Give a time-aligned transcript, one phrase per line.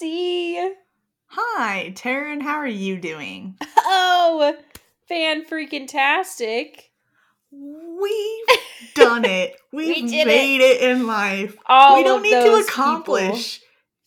[0.00, 0.56] Chelsea.
[1.26, 2.40] Hi, Taryn.
[2.42, 3.56] How are you doing?
[3.92, 4.54] Oh,
[5.08, 6.90] fan freaking tastic.
[7.50, 8.58] We've
[8.94, 9.56] done it.
[9.72, 10.80] We've did made it.
[10.80, 11.56] in life.
[11.66, 13.60] All we don't need to accomplish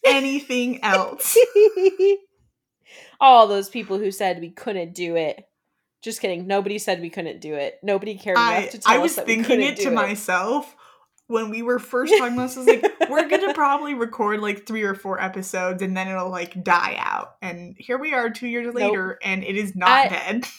[0.06, 1.38] anything else.
[3.20, 5.46] All those people who said we couldn't do it.
[6.02, 6.48] Just kidding.
[6.48, 7.80] Nobody said we couldn't do it.
[7.84, 9.84] Nobody cared enough I, to tell I us was that we thinking couldn't it do
[9.86, 10.76] to myself
[11.28, 12.58] when we were first talking about this.
[12.58, 16.30] I was like, we're gonna probably record like three or four episodes and then it'll
[16.30, 17.36] like die out.
[17.42, 20.46] And here we are two years later and it is not dead.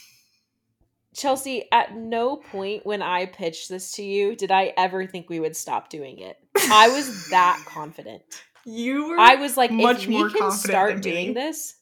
[1.14, 5.38] Chelsea, at no point when I pitched this to you did I ever think we
[5.38, 6.36] would stop doing it.
[6.56, 8.22] I was that confident.
[8.64, 11.76] You were I was like, much if we more can confident start doing this,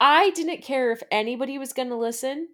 [0.00, 2.48] I didn't care if anybody was going to listen.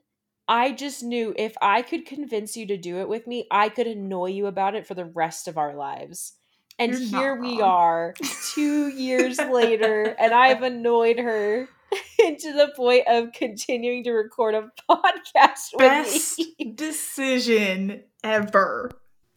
[0.48, 3.86] I just knew if I could convince you to do it with me, I could
[3.86, 6.34] annoy you about it for the rest of our lives.
[6.78, 8.14] And You're here we are,
[8.54, 11.68] two years later, and I've annoyed her
[12.18, 16.72] into the point of continuing to record a podcast best with me.
[16.72, 18.90] decision ever.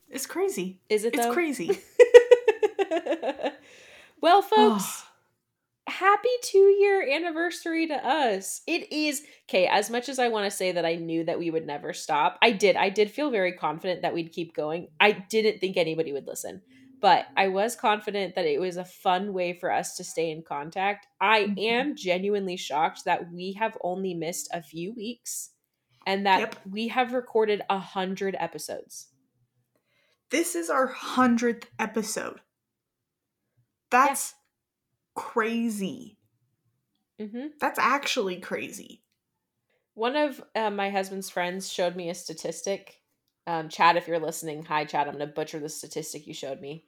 [0.10, 0.80] It's crazy.
[0.90, 1.34] Is it It's though?
[1.34, 1.72] crazy.
[4.22, 5.05] well, folks, ah.
[5.88, 8.62] Happy two year anniversary to us.
[8.68, 9.68] It is okay.
[9.68, 12.38] As much as I want to say that I knew that we would never stop,
[12.42, 12.76] I did.
[12.76, 14.88] I did feel very confident that we'd keep going.
[15.00, 16.62] I didn't think anybody would listen,
[17.02, 20.42] but I was confident that it was a fun way for us to stay in
[20.42, 21.08] contact.
[21.22, 21.60] I Mhm.
[21.64, 25.52] am genuinely shocked that we have only missed a few weeks
[26.08, 26.56] and that Yep.
[26.72, 29.10] we have recorded a hundred episodes.
[30.32, 32.42] This is our hundredth episode.
[33.92, 34.34] That's
[35.16, 36.18] crazy.
[37.22, 37.48] Mm-hmm.
[37.60, 39.02] That's actually crazy.
[39.94, 43.00] One of uh, my husband's friends showed me a statistic.
[43.48, 45.08] Um, Chad, if you're listening, hi Chad.
[45.08, 46.86] I'm gonna butcher the statistic you showed me.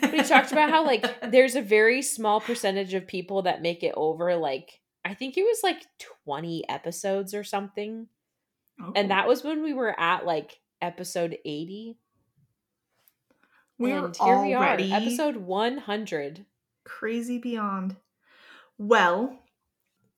[0.00, 3.82] But he talked about how like there's a very small percentage of people that make
[3.84, 4.34] it over.
[4.36, 5.82] Like I think it was like
[6.24, 8.08] 20 episodes or something,
[8.80, 8.92] Oh.
[8.96, 11.98] and that was when we were at like episode 80.
[13.78, 16.46] we're and here we are, episode 100.
[16.84, 17.96] Crazy beyond.
[18.78, 19.38] Well,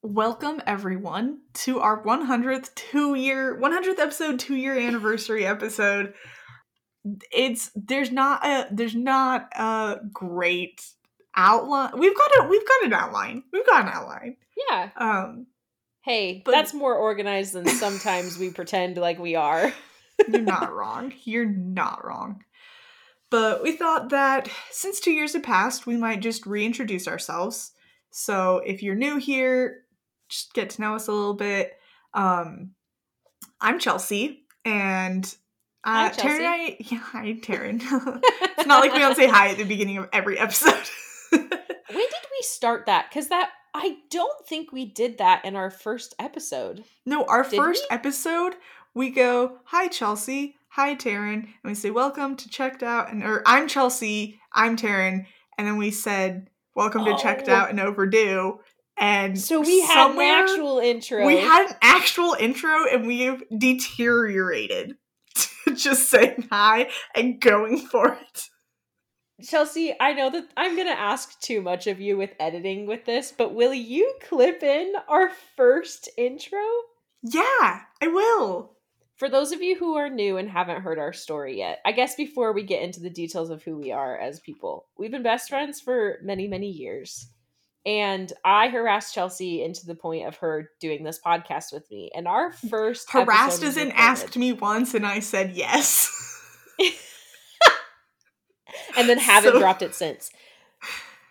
[0.03, 6.15] welcome everyone to our 100th two year 100th episode two year anniversary episode.
[7.33, 10.83] It's there's not a there's not a great
[11.37, 11.99] outline.
[11.99, 13.43] We've got a we've got an outline.
[13.53, 14.37] We've got an outline.
[14.71, 14.91] Yeah.
[14.97, 15.47] Um,
[16.03, 19.73] Hey, But- that's more organized than sometimes we pretend like we are.
[20.29, 21.15] you're not wrong.
[21.25, 22.43] You're not wrong.
[23.31, 27.73] But we thought that since two years have passed, we might just reintroduce ourselves.
[28.11, 29.85] So if you're new here,
[30.29, 31.73] just get to know us a little bit.
[32.13, 32.71] Um,
[33.61, 35.25] I'm Chelsea, and
[35.85, 37.81] uh, Taryn and I, yeah, hi, Taryn.
[38.23, 40.89] it's not like we don't say hi at the beginning of every episode.
[41.95, 43.11] When did we start that?
[43.11, 46.85] Because that I don't think we did that in our first episode.
[47.05, 47.95] No, our Did first we?
[47.95, 48.55] episode,
[48.95, 53.43] we go, "Hi Chelsea, hi Taryn," and we say, "Welcome to Checked Out," and or
[53.47, 55.27] I'm Chelsea, I'm Taryn,
[55.57, 57.17] and then we said, "Welcome to oh.
[57.17, 57.55] Checked Oh.
[57.55, 58.59] Out and Overdue,"
[58.97, 61.25] and So we had an actual intro.
[61.27, 64.97] we had an actual intro, and we have deteriorated
[65.37, 68.49] to just saying hi and going for it.
[69.43, 73.33] Chelsea, I know that I'm gonna ask too much of you with editing with this,
[73.37, 76.61] but will you clip in our first intro?
[77.23, 78.74] Yeah, I will.
[79.25, 82.15] For those of you who are new and haven't heard our story yet, I guess
[82.15, 85.49] before we get into the details of who we are as people, we've been best
[85.49, 87.29] friends for many, many years.
[87.87, 92.11] And I harassed Chelsea into the point of her doing this podcast with me.
[92.15, 96.13] And our first Harassed as in asked me once, and I said yes.
[98.99, 100.31] and then haven't So- dropped it since.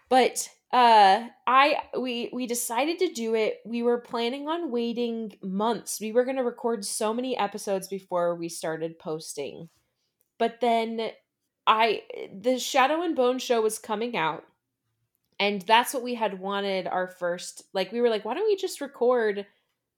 [0.10, 3.62] But uh I we we decided to do it.
[3.66, 6.02] We were planning on waiting months.
[6.02, 9.70] We were going to record so many episodes before we started posting.
[10.40, 11.12] But then
[11.68, 12.04] I
[12.34, 14.46] the Shadow and Bone show was coming out.
[15.40, 18.56] And that's what we had wanted our first like we were like why don't we
[18.58, 19.46] just record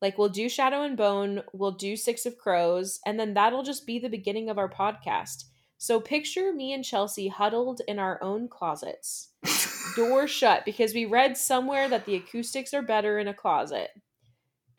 [0.01, 3.88] like we'll do Shadow and Bone, we'll do Six of Crows, and then that'll just
[3.88, 5.45] be the beginning of our podcast.
[5.85, 9.29] So picture me and Chelsea huddled in our own closets,
[9.95, 13.91] door shut, because we read somewhere that the acoustics are better in a closet.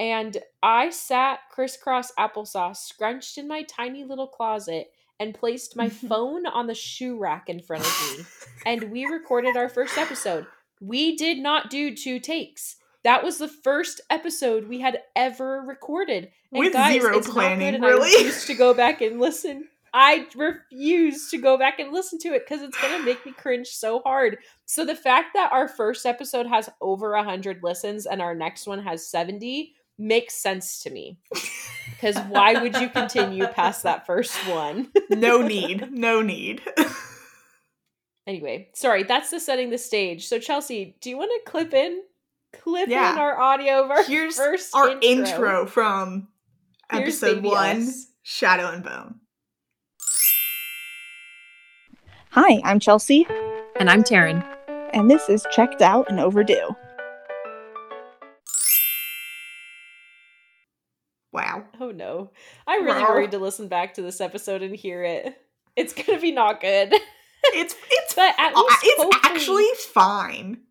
[0.00, 4.88] And I sat crisscross applesauce, scrunched in my tiny little closet,
[5.20, 8.24] and placed my phone on the shoe rack in front of me.
[8.66, 10.44] And we recorded our first episode.
[10.80, 12.78] We did not do two takes.
[13.04, 16.32] That was the first episode we had ever recorded.
[16.50, 18.26] And With guys, zero planning, really?
[18.26, 19.68] I to go back and listen.
[19.98, 23.68] I refuse to go back and listen to it because it's gonna make me cringe
[23.68, 24.36] so hard.
[24.66, 28.66] So the fact that our first episode has over a hundred listens and our next
[28.66, 31.16] one has 70 makes sense to me.
[31.90, 34.92] Because why would you continue past that first one?
[35.10, 35.90] no need.
[35.90, 36.60] No need.
[38.26, 40.26] anyway, sorry, that's the setting the stage.
[40.26, 42.02] So Chelsea, do you want to clip in?
[42.52, 43.12] Clip Yeah.
[43.14, 45.08] in our audio of our Here's first our intro.
[45.08, 46.28] intro, from
[46.92, 48.08] episode one Us.
[48.22, 49.20] Shadow and Bone.
[52.36, 53.26] Hi, I'm Chelsea,
[53.80, 54.44] And I'm Taryn.
[54.92, 56.74] and this is Checked Out and Overdue.
[61.32, 61.64] Wow.
[61.80, 62.30] Oh no.
[62.66, 63.10] I'm really Wow.
[63.10, 65.36] worried to listen back to this episode and hear it.
[65.76, 66.94] It's gonna be not good.
[67.48, 70.62] It's it's But at uh, least it's hopefully- actually fine.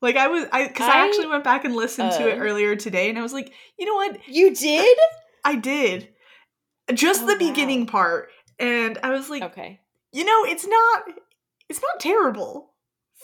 [0.00, 2.40] Like I was I because I, I- actually went back and listened to it uh,
[2.40, 4.16] earlier today and I was like, you know what?
[4.28, 4.96] You did?
[5.44, 6.08] I did.
[6.94, 7.38] Just Oh, the wow.
[7.38, 8.30] beginning part.
[8.58, 9.80] And I was like, Okay.
[10.12, 11.04] You know, it's not
[11.68, 12.70] it's not terrible.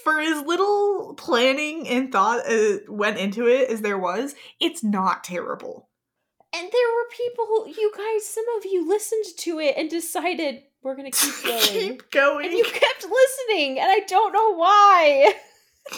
[0.05, 5.25] For as little planning and thought uh, went into it as there was, it's not
[5.25, 5.89] terrible.
[6.55, 10.97] And there were people you guys, some of you listened to it and decided we're
[10.97, 11.61] gonna keep going.
[11.63, 12.47] Keep going.
[12.47, 15.35] and you kept listening, and I don't know why.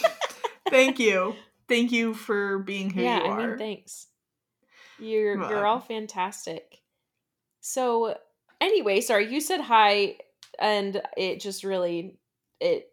[0.70, 1.34] Thank you.
[1.68, 3.48] Thank you for being who yeah, you I are.
[3.50, 4.06] mean, thanks.
[4.98, 6.80] You're Well, you're all fantastic.
[7.60, 8.16] So
[8.60, 10.16] anyway, sorry, you said hi,
[10.60, 12.18] and it just really
[12.60, 12.90] it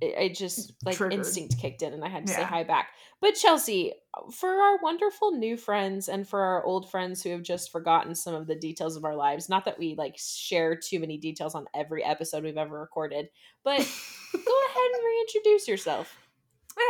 [0.00, 1.18] it, it just like Triggered.
[1.18, 2.90] instinct kicked in, and I had to say hi back.
[3.20, 3.92] But Chelsea,
[4.32, 8.34] for our wonderful new friends and for our old friends who have just forgotten some
[8.34, 11.66] of the details of our lives, not that we like share too many details on
[11.74, 13.28] every episode we've ever recorded,
[13.64, 13.82] but go
[14.68, 16.16] ahead and reintroduce yourself.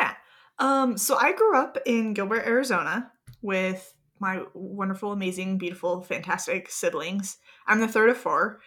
[0.01, 0.15] Yeah.
[0.59, 3.11] Um, so I grew up in Gilbert, Arizona
[3.41, 7.39] with my wonderful, amazing, beautiful, fantastic siblings.
[7.67, 8.61] I'm the third of four.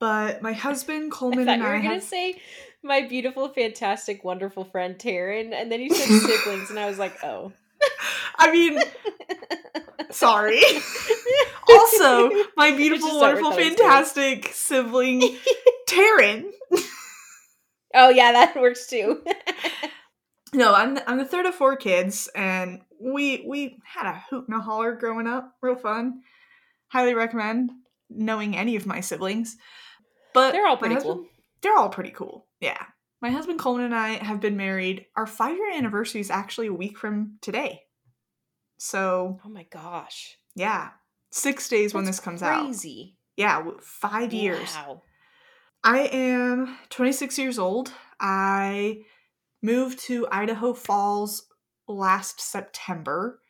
[0.00, 2.40] But my husband I Coleman thought and you were I gonna say
[2.82, 7.22] my beautiful, fantastic, wonderful friend Taryn, and then you said siblings, and I was like,
[7.24, 7.52] oh.
[8.36, 8.80] I mean,
[10.10, 10.60] sorry.
[11.68, 13.78] also, my beautiful, just thought we wonderful, thought it was great.
[13.78, 15.36] fantastic sibling
[15.88, 16.50] Taryn.
[17.94, 19.22] oh yeah, that works too.
[20.54, 24.48] No, I'm the, I'm the third of four kids, and we we had a hoot
[24.48, 25.54] and a holler growing up.
[25.60, 26.22] Real fun.
[26.88, 27.70] Highly recommend
[28.08, 29.56] knowing any of my siblings.
[30.38, 31.28] But They're all pretty husband- cool.
[31.62, 32.46] They're all pretty cool.
[32.60, 32.80] Yeah.
[33.20, 35.06] My husband Coleman and I have been married.
[35.16, 37.82] Our five year anniversary is actually a week from today.
[38.78, 40.90] So oh my gosh, yeah,
[41.32, 42.62] six days when this comes out.
[42.66, 43.16] crazy.
[43.36, 44.72] Yeah, five years.
[44.76, 45.02] Wow.
[45.82, 47.92] I am 26 years old.
[48.20, 48.98] I
[49.60, 51.48] moved to Idaho Falls
[51.88, 53.40] last September.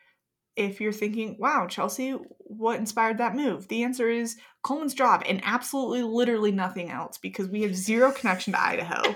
[0.58, 2.10] If you're thinking, wow, Chelsea,
[2.40, 3.68] what inspired that move?
[3.68, 8.54] The answer is Coleman's job and absolutely literally nothing else because we have zero connection
[8.54, 9.14] to Idaho.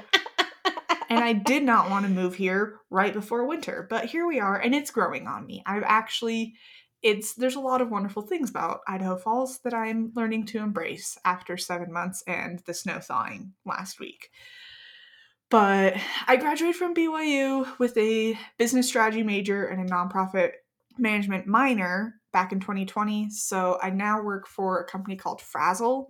[1.11, 4.57] and I did not want to move here right before winter, but here we are
[4.57, 5.65] and it's growing on me.
[5.67, 6.55] I've actually
[7.03, 11.19] it's there's a lot of wonderful things about Idaho Falls that I'm learning to embrace
[11.25, 14.31] after 7 months and the snow thawing last week.
[15.51, 15.97] But
[16.27, 20.53] I graduated from BYU with a business strategy major and a nonprofit
[20.99, 23.31] management minor back in 2020.
[23.31, 26.09] So I now work for a company called Frazil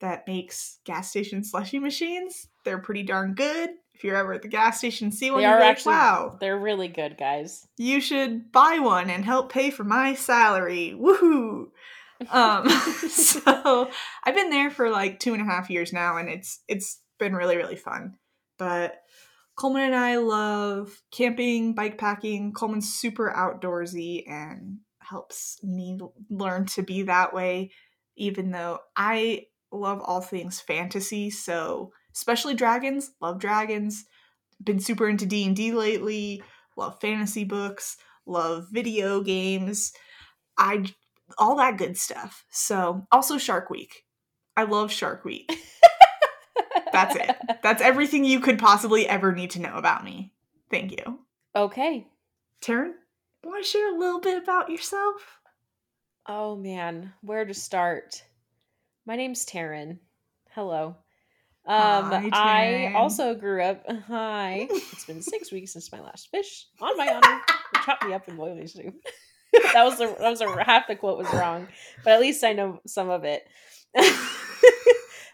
[0.00, 2.48] that makes gas station slushy machines.
[2.64, 3.70] They're pretty darn good.
[3.94, 6.58] If you're ever at the gas station, see one, They are like, actually wow, they're
[6.58, 7.66] really good, guys.
[7.76, 10.96] you should buy one and help pay for my salary.
[10.98, 11.66] Woohoo!
[12.30, 12.68] Um,
[13.08, 13.90] so
[14.24, 17.34] I've been there for like two and a half years now, and it's it's been
[17.34, 18.14] really really fun.
[18.58, 19.00] But
[19.62, 22.52] Coleman and I love camping, bike packing.
[22.52, 27.70] Coleman's super outdoorsy and helps me learn to be that way.
[28.16, 33.12] Even though I love all things fantasy, so especially dragons.
[33.20, 34.04] Love dragons.
[34.64, 36.42] Been super into D and D lately.
[36.76, 37.96] Love fantasy books.
[38.26, 39.92] Love video games.
[40.58, 40.86] I
[41.38, 42.44] all that good stuff.
[42.50, 44.02] So also Shark Week.
[44.56, 45.48] I love Shark Week.
[46.92, 47.36] That's it.
[47.62, 50.32] That's everything you could possibly ever need to know about me.
[50.70, 51.20] Thank you.
[51.54, 52.06] okay.
[52.62, 52.92] Taryn,
[53.42, 55.40] want to share a little bit about yourself?
[56.26, 58.22] Oh man, where to start?
[59.04, 59.98] My name's Taryn.
[60.50, 60.96] Hello.
[61.64, 63.84] Um, Hi, I also grew up.
[64.08, 64.68] Hi.
[64.70, 66.66] It's been six weeks since my last fish.
[66.80, 67.40] On my honor,
[67.84, 68.94] chop me up and boil me soup.
[69.72, 71.68] that was a, that was a half the quote was wrong,
[72.04, 73.46] but at least I know some of it.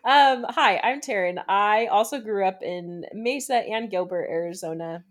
[0.08, 1.38] um, hi, I'm Taryn.
[1.50, 5.04] I also grew up in Mesa and Gilbert, Arizona.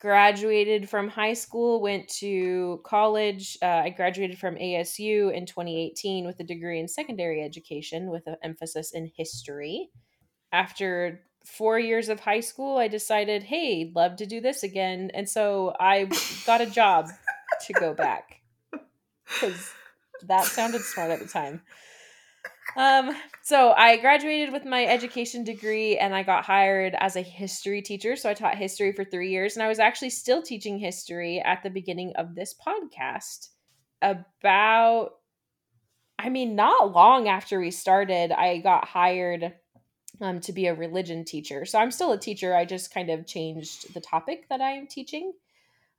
[0.00, 3.58] graduated from high school, went to college.
[3.60, 8.36] Uh, I graduated from ASU in 2018 with a degree in secondary education with an
[8.44, 9.90] emphasis in history.
[10.52, 15.10] After four years of high school, I decided, hey, love to do this again.
[15.12, 16.08] And so I
[16.46, 17.10] got a job
[17.66, 18.42] to go back
[19.24, 19.72] because
[20.28, 21.62] that sounded smart at the time.
[22.76, 27.82] Um, so I graduated with my education degree and I got hired as a history
[27.82, 28.16] teacher.
[28.16, 31.62] So I taught history for three years and I was actually still teaching history at
[31.62, 33.48] the beginning of this podcast.
[34.02, 35.10] About,
[36.18, 39.52] I mean, not long after we started, I got hired
[40.20, 41.64] um, to be a religion teacher.
[41.64, 42.54] So I'm still a teacher.
[42.54, 45.32] I just kind of changed the topic that I am teaching.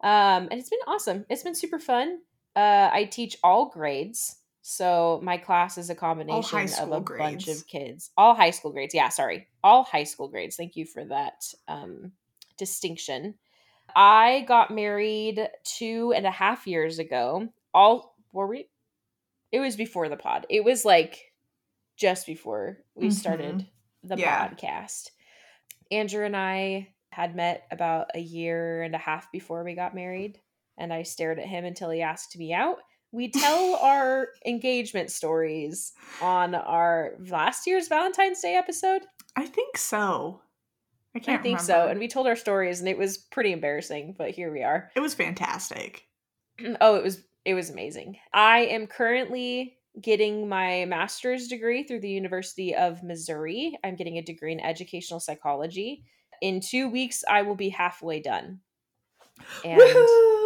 [0.04, 1.26] Um, and it's been awesome.
[1.30, 2.20] It's been super fun.
[2.56, 4.38] Uh, I teach all grades.
[4.62, 7.46] So my class is a combination of a grades.
[7.46, 8.12] bunch of kids.
[8.16, 8.94] All high school grades.
[8.94, 9.48] Yeah, sorry.
[9.64, 10.56] All high school grades.
[10.56, 12.12] Thank you for that um,
[12.58, 13.36] distinction.
[13.96, 17.50] I got married two and a half years ago.
[17.74, 18.70] All were we?
[19.52, 20.46] It was before the pod.
[20.50, 21.34] It was like
[21.98, 23.14] just before we mm-hmm.
[23.14, 23.68] started
[24.04, 24.48] the yeah.
[24.48, 25.10] podcast.
[25.92, 30.40] Andrew and I had met about a year and a half before we got married,
[30.78, 32.78] and I stared at him until he asked me out.
[33.12, 35.92] We tell our engagement stories
[36.22, 39.02] on our last year's Valentine's Day episode.
[39.36, 40.42] I think so.
[41.14, 41.86] I can't I think remember.
[41.86, 41.88] so.
[41.90, 44.90] And we told our stories and it was pretty embarrassing, but here we are.
[44.96, 46.06] It was fantastic.
[46.82, 48.18] oh, it was it was amazing.
[48.34, 53.78] I am currently getting my master's degree through the University of Missouri.
[53.84, 56.06] I'm getting a degree in educational psychology.
[56.42, 58.62] In 2 weeks I will be halfway done.
[59.66, 60.41] And Woo-hoo!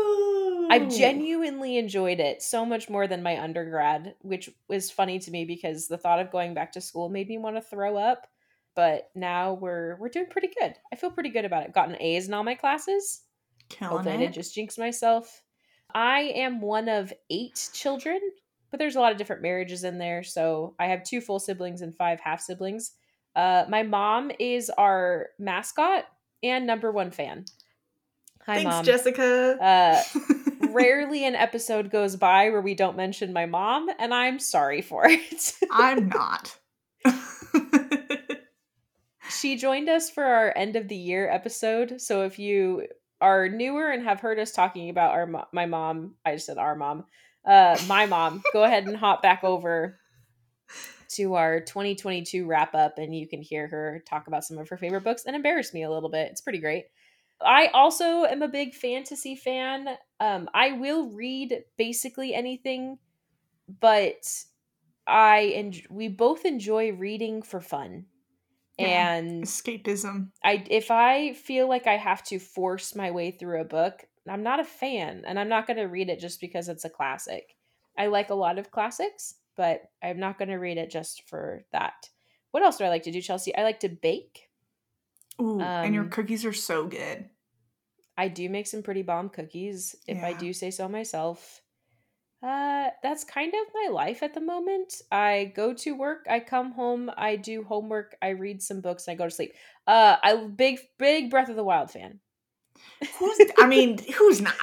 [0.76, 5.46] I've genuinely enjoyed it so much more than my undergrad, which was funny to me
[5.46, 8.28] because the thought of going back to school made me want to throw up.
[8.76, 10.76] But now we're we're doing pretty good.
[10.92, 11.74] I feel pretty good about it.
[11.74, 13.22] Gotten A's in all my classes.
[13.70, 14.30] Killing it.
[14.30, 15.42] I just jinx myself.
[15.94, 18.20] I am one of eight children,
[18.70, 20.24] but there's a lot of different marriages in there.
[20.24, 22.92] So I have two full siblings and five half siblings.
[23.36, 26.06] Uh, my mom is our mascot
[26.44, 27.46] and number one fan.
[28.46, 28.86] Hi, Thanks, mom.
[28.86, 29.58] Jessica.
[29.60, 30.04] Uh,
[30.70, 35.04] rarely an episode goes by where we don't mention my mom, and I'm sorry for
[35.10, 35.54] it.
[35.72, 36.56] I'm not.
[39.30, 42.00] she joined us for our end of the year episode.
[42.00, 42.86] So if you
[43.20, 46.76] are newer and have heard us talking about our my mom, I just said our
[46.76, 47.06] mom,
[47.48, 49.98] uh, my mom, go ahead and hop back over
[51.14, 54.78] to our 2022 wrap up, and you can hear her talk about some of her
[54.78, 56.30] favorite books and embarrass me a little bit.
[56.30, 56.86] It's pretty great.
[57.42, 59.90] I also am a big fantasy fan.
[60.20, 62.98] Um, I will read basically anything,
[63.82, 64.26] but
[65.08, 68.06] I and we both enjoy reading for fun.
[68.78, 70.30] Yeah, and escapism.
[70.44, 74.44] I if I feel like I have to force my way through a book, I'm
[74.44, 77.56] not a fan, and I'm not going to read it just because it's a classic.
[77.98, 81.64] I like a lot of classics, but I'm not going to read it just for
[81.72, 82.10] that.
[82.52, 83.56] What else do I like to do, Chelsea?
[83.56, 84.50] I like to bake.
[85.42, 87.30] Ooh, um, and your um, cookies are so good.
[88.18, 90.28] I do make some pretty bomb cookies, if yeah.
[90.28, 91.62] I do say so myself.
[92.46, 95.02] Uh, that's kind of my life at the moment.
[95.12, 99.14] I go to work, I come home, I do homework, I read some books, and
[99.14, 99.54] I go to sleep.
[99.88, 102.20] Uh, I big big Breath of the Wild fan.
[103.20, 104.54] Who's I mean, who's not?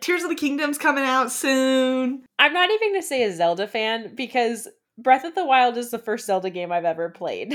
[0.00, 2.24] Tears of the Kingdom's coming out soon.
[2.38, 5.98] I'm not even gonna say a Zelda fan because Breath of the Wild is the
[5.98, 7.52] first Zelda game I've ever played.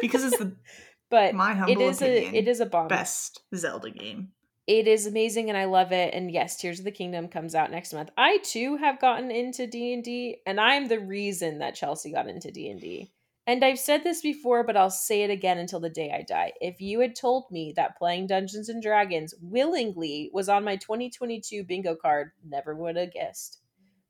[0.00, 0.54] because it's the
[1.12, 2.88] but my humble it is opinion, a it is a bomb.
[2.88, 4.32] best Zelda game.
[4.66, 6.14] It is amazing and I love it.
[6.14, 8.08] And yes, Tears of the Kingdom comes out next month.
[8.16, 12.28] I too have gotten into D and D, and I'm the reason that Chelsea got
[12.28, 13.12] into D and D.
[13.46, 16.52] And I've said this before, but I'll say it again until the day I die.
[16.60, 21.64] If you had told me that playing Dungeons and Dragons willingly was on my 2022
[21.64, 23.58] bingo card, never would have guessed.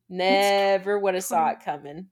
[0.09, 2.09] Never would have saw it coming.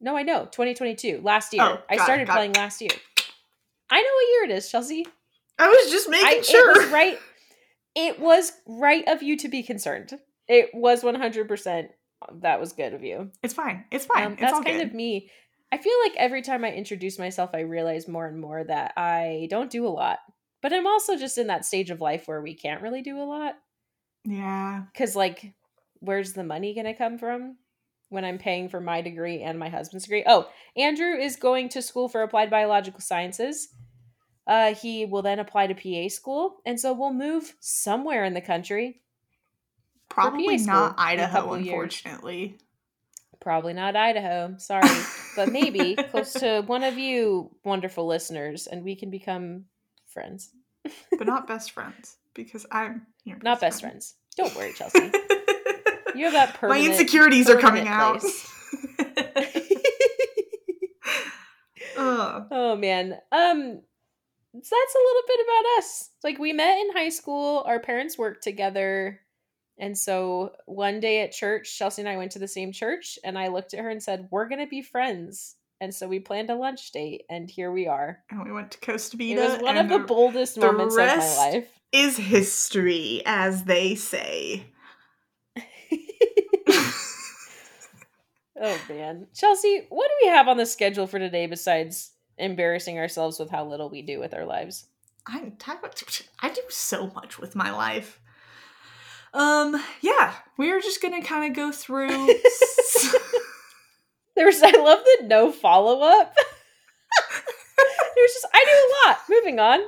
[0.00, 0.44] No, I know.
[0.44, 1.62] 2022, last year.
[1.62, 2.56] Oh, I started it, playing it.
[2.56, 2.90] last year.
[3.90, 5.06] I know what year it is, Chelsea.
[5.58, 6.70] I was just making I, sure.
[6.70, 7.18] It was right.
[7.94, 10.18] It was right of you to be concerned.
[10.48, 11.88] It was 100%.
[12.40, 13.30] That was good of you.
[13.42, 13.84] It's fine.
[13.90, 14.26] It's fine.
[14.26, 14.88] Um, it's that's kind good.
[14.88, 15.30] of me.
[15.72, 19.46] I feel like every time I introduce myself, I realize more and more that I
[19.50, 20.18] don't do a lot.
[20.62, 23.24] But I'm also just in that stage of life where we can't really do a
[23.24, 23.54] lot.
[24.24, 24.82] Yeah.
[24.92, 25.54] Because, like,
[26.00, 27.56] where's the money going to come from
[28.10, 30.24] when I'm paying for my degree and my husband's degree?
[30.26, 33.68] Oh, Andrew is going to school for applied biological sciences.
[34.46, 36.56] Uh, he will then apply to PA school.
[36.66, 39.00] And so we'll move somewhere in the country.
[40.08, 42.40] Probably not Idaho, unfortunately.
[42.40, 42.60] Years.
[43.40, 44.54] Probably not Idaho.
[44.58, 44.88] Sorry.
[45.36, 49.64] but maybe close to one of you wonderful listeners, and we can become
[50.08, 50.50] friends.
[51.16, 54.14] but not best friends because I'm your Not best friends.
[54.36, 55.10] Don't worry, Chelsea.
[56.14, 56.86] You have that My permanent.
[56.92, 58.20] insecurities are coming out.
[58.20, 58.46] permanent
[61.96, 63.12] oh man.
[63.32, 63.80] Um
[64.62, 66.10] so that's a little bit about us.
[66.24, 69.20] Like we met in high school, our parents worked together.
[69.78, 73.38] And so one day at church, Chelsea and I went to the same church and
[73.38, 76.50] I looked at her and said, "We're going to be friends." And so we planned
[76.50, 78.18] a lunch date and here we are.
[78.30, 81.06] and we went to Costa It was one of and the boldest the moments of
[81.06, 81.68] my life.
[81.92, 84.64] is history, as they say.
[88.60, 89.26] Oh man.
[89.34, 93.64] Chelsea, what do we have on the schedule for today besides embarrassing ourselves with how
[93.64, 94.86] little we do with our lives?
[95.26, 95.56] I'm
[96.40, 98.20] I do so much with my life.
[99.32, 102.08] Um, yeah, we are just gonna kind of go through.
[104.36, 106.34] There's I love the no follow up.
[108.16, 109.18] There's just I do a lot.
[109.28, 109.80] Moving on.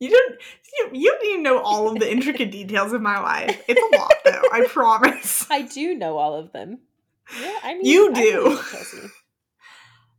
[0.00, 0.34] you don't,
[0.78, 3.62] you, you don't even know all of the intricate details of my life.
[3.68, 4.42] It's a lot, though.
[4.52, 5.46] I promise.
[5.50, 6.78] I do know all of them.
[7.40, 8.42] Yeah, I mean You do.
[8.42, 8.98] believe it, Chelsea.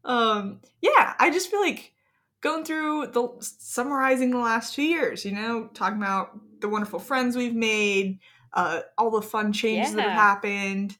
[0.06, 1.92] Um, yeah, I just feel like
[2.40, 5.26] going through the summarizing the last two years.
[5.26, 8.20] You know, talking about the wonderful friends we've made,
[8.54, 10.98] uh, all the fun changes that have happened,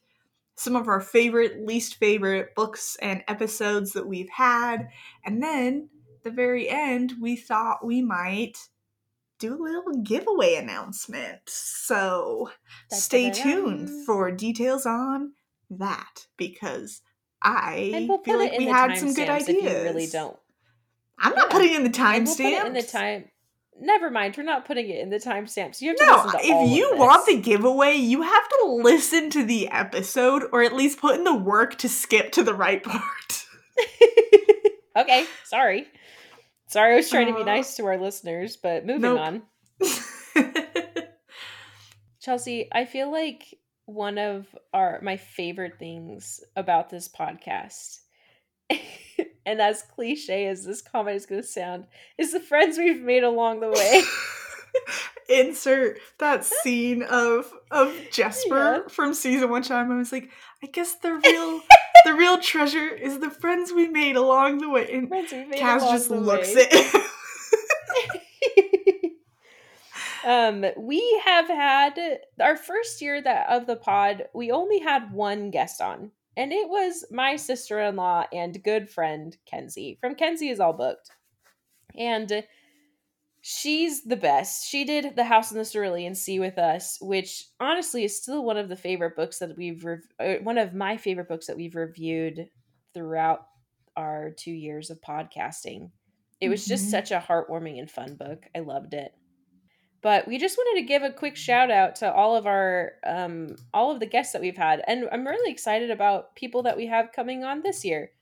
[0.54, 4.90] some of our favorite, least favorite books and episodes that we've had,
[5.24, 5.88] and then
[6.22, 8.58] the very end, we thought we might
[9.38, 11.40] do a little giveaway announcement.
[11.46, 12.50] So
[12.90, 15.32] stay tuned for details on
[15.70, 17.00] that because
[17.42, 19.48] I we'll feel like we had some good ideas.
[19.48, 20.36] if you really don't.
[21.18, 21.52] I'm not Yeah.
[21.52, 22.60] putting in the And we'll put timestamp.
[22.60, 23.24] it in the time.
[23.82, 25.80] Never mind, we're not putting it in the timestamps.
[25.80, 29.30] You have to No, listen to if you want the giveaway, you have to listen
[29.30, 32.82] to the episode or at least put in the work to skip to the right
[32.84, 33.46] part.
[34.96, 35.86] okay, sorry.
[36.66, 39.18] Sorry, I was trying to be Uh, nice to our listeners, but moving nope.
[39.18, 39.42] on.
[42.20, 43.44] Chelsea, I feel like
[43.94, 47.98] one of our my favorite things about this podcast,
[49.46, 51.84] and as cliche as this comment is going to sound,
[52.18, 54.02] is the friends we've made along the way.
[55.28, 58.88] Insert that scene of of Jesper Yeah.
[58.88, 59.90] from season one time.
[59.92, 60.30] I was like,
[60.62, 61.60] I guess the real
[62.04, 64.92] the real treasure is the friends we made along the way.
[64.92, 66.66] And Kaz just looks way.
[66.70, 67.06] it.
[70.24, 71.98] Um, we have had
[72.40, 74.24] our first year that of the pod.
[74.34, 79.98] We only had one guest on, and it was my sister-in-law and good friend Kenzie
[80.00, 81.10] from Kenzie is all booked,
[81.96, 82.44] and
[83.42, 84.68] she's the best.
[84.68, 88.56] She did The House in the Cerulean Sea with us, which honestly is still one
[88.58, 91.74] of the favorite books that we've rev- uh, one of my favorite books that we've
[91.74, 92.48] reviewed
[92.94, 93.46] throughout
[93.96, 95.90] our two years of podcasting.
[96.40, 96.90] It was just Mhm.
[96.90, 98.46] such a heartwarming and fun book.
[98.54, 99.14] I loved it.
[100.02, 103.56] But we just wanted to give a quick shout out to all of our um
[103.74, 104.82] all of the guests that we've had.
[104.86, 108.12] And I'm really excited about people that we have coming on this year.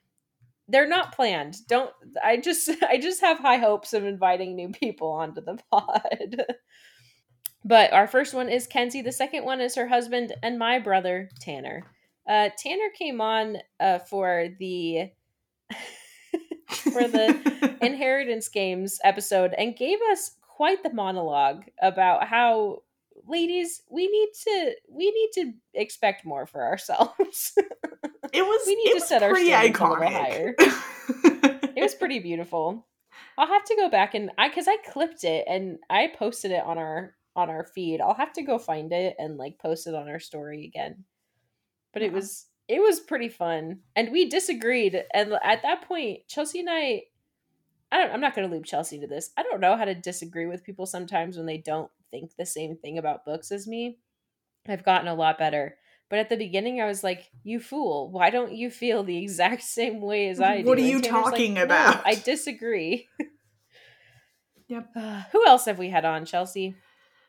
[0.67, 1.67] They're not planned.
[1.69, 6.43] Don't I just I just have high hopes of inviting new people onto the pod.
[7.65, 11.31] but our first one is Kenzie, the second one is her husband and my brother
[11.41, 11.85] Tanner.
[12.29, 15.13] Uh Tanner came on uh for the
[16.69, 22.83] for the inheritance games episode and gave us quite the monologue about how
[23.29, 27.57] ladies we need to we need to expect more for ourselves.
[28.31, 28.67] It was.
[28.67, 30.55] We need it to set our standards a little higher.
[30.59, 32.87] it was pretty beautiful.
[33.39, 36.63] I'll have to go back and i because i clipped it and i posted it
[36.63, 38.03] on our on our feed.
[38.03, 41.05] I'll have to go find it and like post it on our story again.
[41.95, 43.79] But it was it was pretty fun.
[43.97, 45.03] And we disagreed.
[45.15, 47.05] And at that point chelsea and i
[47.91, 49.31] I don't, I'm not going to loop Chelsea to this.
[49.37, 52.77] I don't know how to disagree with people sometimes when they don't think the same
[52.77, 53.99] thing about books as me.
[54.69, 55.77] I've gotten a lot better.
[56.11, 58.11] But at the beginning, I was like, "You fool!
[58.11, 61.01] Why don't you feel the exact same way as I do?" What are And you
[61.01, 63.07] Tanner's like, talking "No, about?" I disagree.
[64.69, 64.89] Yep.
[64.97, 66.75] Uh, who else have we had on, Chelsea?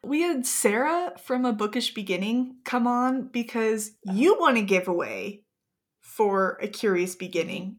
[0.03, 5.43] We had Sarah from A Bookish Beginning come on because you want to give away
[6.01, 7.77] for A Curious Beginning.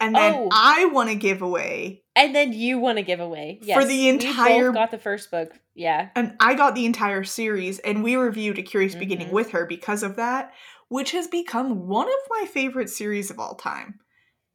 [0.00, 0.48] And then Oh.
[0.52, 3.94] I want to give away, And then you want to give away yes, For the
[3.98, 5.58] we entire- both got the first book.
[5.74, 9.32] Yeah, and I got the entire series, and we reviewed A Curious Beginning Mhm.
[9.32, 10.52] with her because of that,
[10.88, 14.00] which has become one of my favorite series of all time.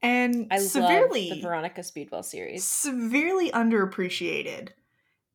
[0.01, 2.63] And I severely, love the Veronica Speedwell series.
[2.63, 4.69] severely underappreciated.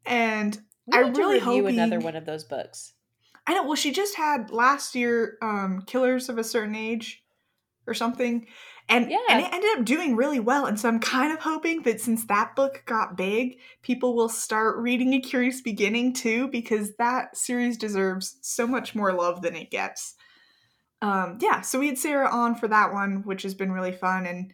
[0.06, 2.92] And We I really review another one of those books.
[3.46, 3.64] I know.
[3.64, 7.24] Well, she just had last year, um, "Killers of a Certain Age,"
[7.86, 8.46] or something,
[8.90, 9.18] And Yeah.
[9.30, 10.66] and it ended up doing really well.
[10.66, 14.76] And so I'm kind of hoping that since that book got big, people will start
[14.78, 19.70] reading A Curious Beginning too, because that series deserves so much more love than it
[19.70, 20.16] gets.
[21.02, 24.26] Um, yeah, so we had Sarah on for that one, which has been really fun.
[24.26, 24.52] And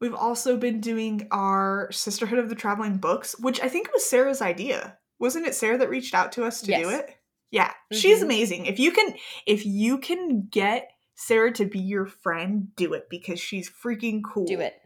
[0.00, 4.42] we've also been doing our Sisterhood of the Traveling Books, which I think was Sarah's
[4.42, 4.96] idea.
[5.18, 7.16] Wasn't it Sarah that reached out to us to do it?
[7.50, 8.24] Yeah, she's Mhm.
[8.24, 8.66] amazing.
[8.66, 9.14] If you can
[9.46, 10.90] if you can get
[11.20, 14.46] Sarah to be your friend, do it because she's freaking cool.
[14.46, 14.80] Do it.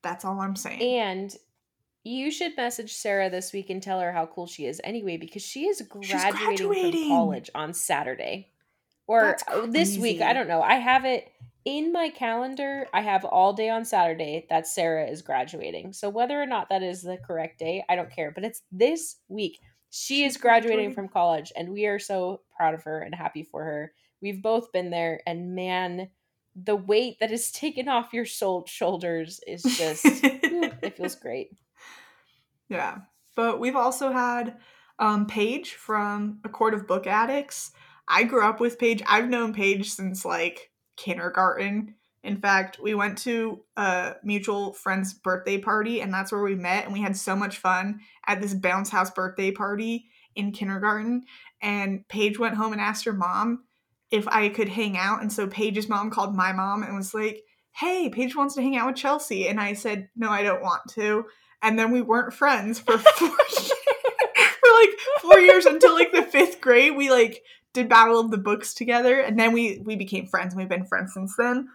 [0.00, 0.80] That's all I'm saying.
[0.80, 1.34] And
[2.04, 5.42] you should message Sarah this week and tell her how cool she is anyway, because
[5.42, 7.08] she is graduating, graduating.
[7.08, 8.52] from college on Saturday.
[9.08, 10.22] Or uh, this week.
[10.22, 10.62] I don't know.
[10.62, 11.32] I have it
[11.64, 12.86] in my calendar.
[12.94, 15.94] I have all day on Saturday that Sarah is graduating.
[15.94, 18.30] So whether or not that is the correct day, I don't care.
[18.30, 19.58] But it's this week.
[19.90, 20.94] She She's is graduating graduating.
[20.94, 23.92] from college, and we are so proud of her and happy for her.
[24.22, 26.08] We've both been there, and man,
[26.54, 31.50] the weight that is taken off your soul shoulders is just it feels great.
[32.68, 32.98] Yeah.
[33.34, 34.56] But we've also had
[34.98, 37.72] um, Paige from A Court of Book Addicts.
[38.06, 39.02] I grew up with Paige.
[39.06, 41.94] I've known Paige since like kindergarten.
[42.22, 46.84] In fact, we went to a mutual friend's birthday party, and that's where we met.
[46.84, 50.06] And we had so much fun at this bounce house birthday party
[50.36, 51.24] in kindergarten.
[51.60, 53.64] And Paige went home and asked her mom
[54.12, 55.22] if I could hang out.
[55.22, 57.42] And so Paige's mom called my mom and was like,
[57.74, 59.48] Hey, Paige wants to hang out with Chelsea.
[59.48, 61.24] And I said, No, I don't want to
[61.62, 63.72] and then we weren't friends for four years.
[64.60, 66.96] for like four years until like the fifth grade.
[66.96, 70.54] We like did Battle of the Books together, and then we we became friends.
[70.54, 71.68] We've been friends since then.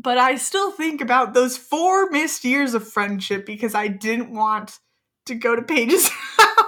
[0.00, 4.78] But I still think about those four missed years of friendship because I didn't want
[5.26, 6.67] to go to Paige's house.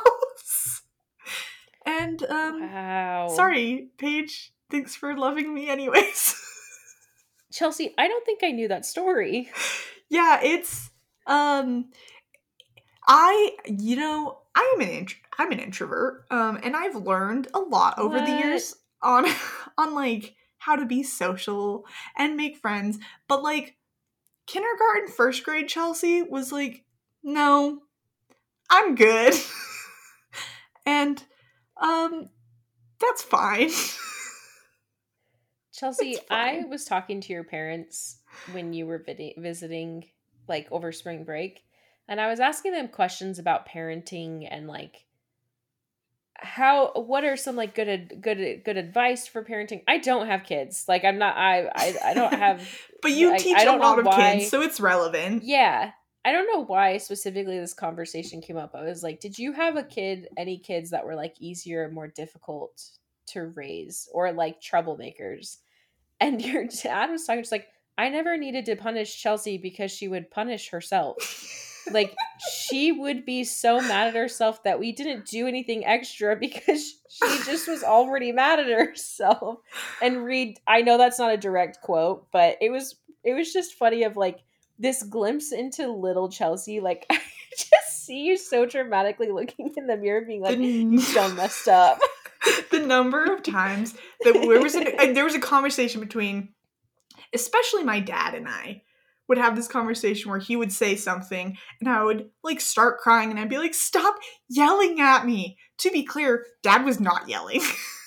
[2.01, 3.29] And um, Wow.
[3.29, 4.53] sorry, Paige.
[4.71, 6.35] Thanks for loving me, anyways.
[7.53, 9.51] Chelsea, I don't think I knew that story.
[10.09, 10.91] yeah it's
[11.27, 11.85] um
[13.07, 17.59] i you know i am an int- i'm an introvert um and i've learned a
[17.61, 19.27] lot over the years on
[19.79, 21.85] on like how to be social
[22.17, 23.77] and make friends but like
[24.47, 26.85] kindergarten first grade chelsea was like
[27.23, 27.81] no
[28.71, 29.35] i'm good
[30.87, 31.23] and
[31.81, 32.29] um
[33.01, 33.71] that's fine
[35.73, 38.19] Chelsea, It's I was talking to your parents
[38.53, 40.05] when you were vid- visiting,
[40.49, 41.63] like over spring break,
[42.09, 45.07] and I was asking them questions about parenting and like
[46.35, 49.83] how what are some like good good good advice for parenting.
[49.87, 50.87] I don't have kids.
[50.89, 52.69] Like I'm not I I, I don't have
[53.01, 55.93] but you teach I a lot of why- kids so it's relevant Yeah.
[56.25, 58.75] I don't know why specifically this conversation came up.
[58.75, 61.91] I was like, did you have a kid, any kids that were like easier or
[61.91, 62.83] more difficult
[63.29, 65.59] to raise or like troublemakers?
[66.21, 70.09] And your dad was talking just like, I never needed to punish Chelsea because she
[70.09, 71.17] would punish herself.
[71.91, 72.15] Like
[72.51, 77.43] she would be so mad at herself that we didn't do anything extra because she
[77.45, 79.61] just was already mad at herself.
[80.03, 83.75] And read I know that's not a direct quote, but it was it was just
[83.75, 84.41] funny of like
[84.81, 86.81] this glimpse into little Chelsea.
[86.81, 87.21] Like I
[87.57, 92.01] just see you so dramatically looking in the mirror being like, you done messed up.
[92.71, 96.49] the number of times that there was and there was a conversation between
[97.35, 98.83] especially my dad and I
[99.29, 103.31] would have this conversation where he would say something and I would like start crying
[103.31, 104.17] and I'd be like stop
[104.49, 107.61] yelling at me to be clear dad was not yelling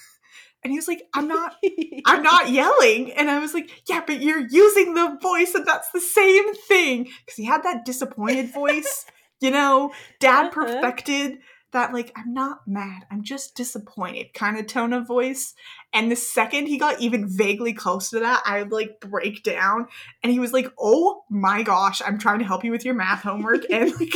[0.63, 1.55] and he was like I'm not
[2.05, 5.89] I'm not yelling and I was like yeah but you're using the voice and that's
[5.91, 9.05] the same thing cuz he had that disappointed voice
[9.39, 10.65] you know dad Uh-huh.
[10.65, 11.39] perfected
[11.73, 15.55] that like I'm not mad, I'm just disappointed kind of tone of voice.
[15.91, 19.87] And the second he got even vaguely close to that, I would like break down
[20.21, 23.23] and he was like, "Oh my gosh, I'm trying to help you with your math
[23.23, 24.13] homework." And like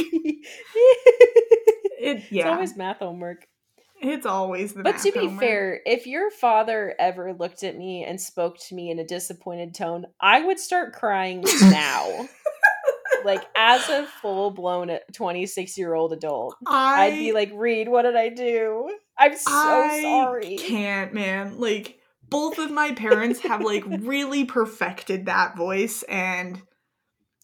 [1.99, 3.47] it It's always math homework.
[4.01, 5.39] It's always the But to be homework.
[5.39, 9.73] fair, if your father ever looked at me and spoke to me in a disappointed
[9.73, 12.27] tone, I would start crying now.
[13.25, 16.55] like as a full blown 26 year old adult.
[16.65, 18.95] I I'd be like, Reed, what did I do?
[19.17, 20.57] I'm so I sorry.
[20.57, 21.59] can't, man.
[21.59, 26.61] Like both of my parents have like really perfected that voice and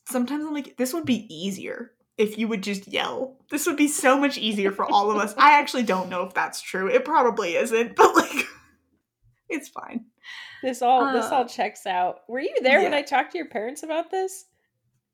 [0.10, 3.38] sometimes I'm like this would be easier if you would just yell.
[3.50, 5.34] This would be so much easier for all of us.
[5.38, 6.88] I actually don't know if that's true.
[6.90, 8.46] It probably isn't, but like
[9.50, 10.06] it's fine.
[10.62, 12.20] This all this Uh, all checks out.
[12.28, 12.94] Were you there when.
[12.94, 14.46] I talked to your parents about this?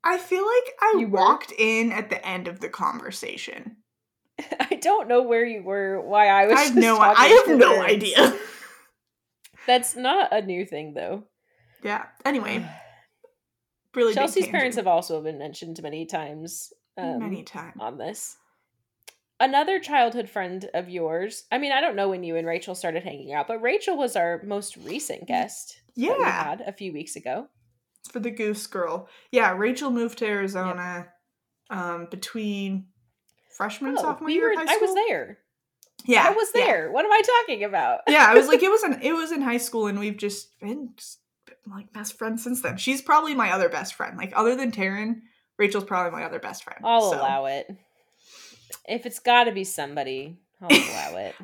[0.03, 1.19] I feel like I You were?
[1.19, 3.77] walked in at the end of the conversation.
[4.59, 5.99] I don't know where you were.
[6.01, 6.57] Why I was.
[6.57, 7.93] I have just no I have no parents.
[7.93, 8.39] idea.
[9.67, 11.25] That's not a new thing, though.
[11.83, 12.05] yeah.
[12.25, 12.65] Anyway,
[13.95, 16.71] really Chelsea's parents have also been mentioned many times.
[16.99, 17.75] Um, many times.
[17.79, 18.37] on this.
[19.41, 21.45] Another childhood friend of yours.
[21.51, 24.17] I mean, I don't know when you and Rachel started hanging out, but Rachel was
[24.17, 27.47] our most recent guest Yeah, a few weeks ago.
[28.11, 29.07] for the Goose Girl.
[29.31, 31.07] Yeah, Rachel moved to Arizona
[31.69, 32.87] um, between
[33.55, 34.59] freshman Oh, sophomore we year were.
[34.59, 35.37] I was there.
[36.05, 36.65] Yeah, I was yeah.
[36.65, 36.91] there.
[36.91, 38.01] What am I talking about?
[38.09, 40.59] yeah, I was like, it was in it was in high school, and we've just
[40.59, 42.75] been just been, like best friends since then.
[42.77, 44.17] She's probably my other best friend.
[44.17, 45.21] Like other than Taryn,
[45.59, 46.79] Rachel's probably my other best friend.
[46.83, 47.69] I'll so, allow it.
[48.87, 51.35] If it's got to be somebody, I'll allow it.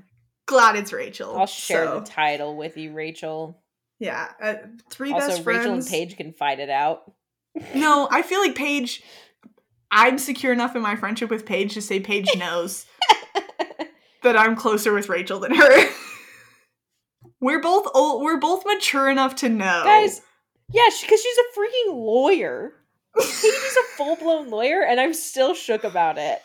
[0.48, 1.38] Glad it's Rachel.
[1.38, 3.62] I'll share so, the title with you, Rachel.
[4.00, 4.56] Yeah, uh,
[4.90, 5.58] three Also, best friends.
[5.60, 7.12] Rachel and Paige can fight it out.
[7.76, 9.04] No, I feel like Paige.
[9.92, 12.86] I'm secure enough in my friendship with Paige to say Paige knows
[14.24, 15.90] that I'm closer with Rachel than her.
[17.42, 18.24] we're both old.
[18.24, 20.22] We're both mature enough to know, Guys,
[20.70, 22.74] yeah, because she's a freaking lawyer.
[23.18, 26.42] Is a full blown lawyer, and I'm still shook about it.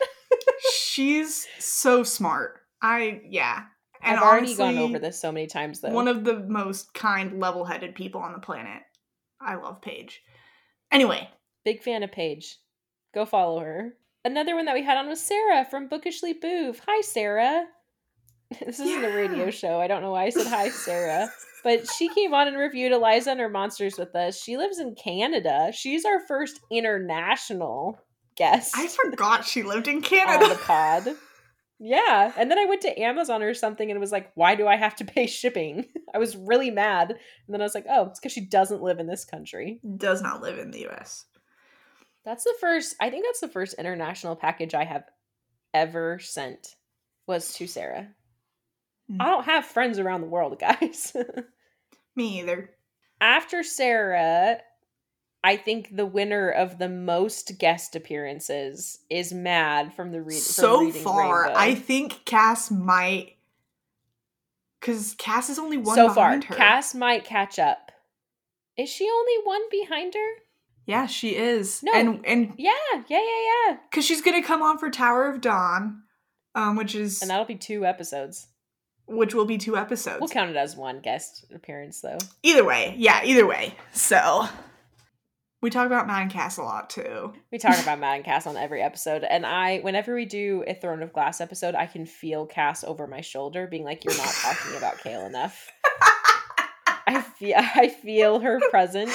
[0.73, 2.61] She's so smart.
[2.81, 3.63] I yeah.
[4.01, 5.91] And I've already gone over this so many times, though.
[5.91, 8.81] One of the most kind, level-headed people on the planet.
[9.39, 10.21] I love Paige.
[10.91, 11.29] Anyway,
[11.63, 12.57] Big fan of Paige.
[13.13, 13.93] Go follow her.
[14.25, 16.79] Another one that we had on was Sarah from Bookishly Boov.
[16.87, 17.65] Hi, Sarah.
[18.65, 19.79] This isn't a radio show.
[19.79, 21.29] I don't know why I said hi, Sarah.
[21.63, 24.41] But she came on and reviewed Eliza and her monsters with us.
[24.41, 25.71] She lives in Canada.
[25.71, 27.99] She's our first international
[28.35, 30.49] guest I forgot she lived in on Canada.
[30.49, 31.07] the pod.
[31.79, 32.31] Yeah.
[32.35, 34.75] And then I went to Amazon or something and it was like, why do I
[34.75, 35.85] have to pay shipping?
[36.15, 37.11] I was really mad.
[37.11, 39.79] And then I was like, oh, it's because she doesn't live in this country.
[39.97, 41.25] Does not live in the U.S.
[42.25, 45.03] That's the first, I think that's the first international package I have
[45.75, 46.75] ever sent
[47.27, 48.09] was to Sarah.
[49.11, 49.21] Hmm.
[49.21, 51.15] I don't have friends around the world, guys.
[52.15, 52.69] Me either.
[53.19, 54.59] After Sarah,
[55.43, 60.37] I think the winner of the most guest appearances is Mad from the read.
[60.37, 61.59] so far, Rainbow.
[61.59, 63.37] I think Cass might,
[64.79, 66.55] because Cass is only one so far, behind her.
[66.55, 67.91] Cass might catch up.
[68.77, 70.29] Is she only one behind her?
[70.87, 71.83] yeah, she is.
[71.83, 71.93] No.
[71.93, 72.71] and and Yeah,
[73.07, 73.77] yeah, yeah, yeah.
[73.89, 76.01] because she's gonna come on for Tower of Dawn,
[76.55, 78.47] um, which is And that'll be two episodes.
[79.11, 80.19] Which will be two episodes.
[80.19, 82.17] We'll count it as one guest appearance, though.
[82.43, 83.75] Either way, yeah, either way.
[83.91, 84.47] So
[85.61, 87.33] we talk about Mad and Cass a lot too.
[87.51, 91.03] We talk about and Cass on every episode, and I, whenever we do a Throne
[91.03, 94.75] of Glass episode, I can feel Cass over my shoulder, being like, "You're not talking
[94.75, 95.69] about Chaol enough."
[97.05, 99.13] I feel, I feel her presence,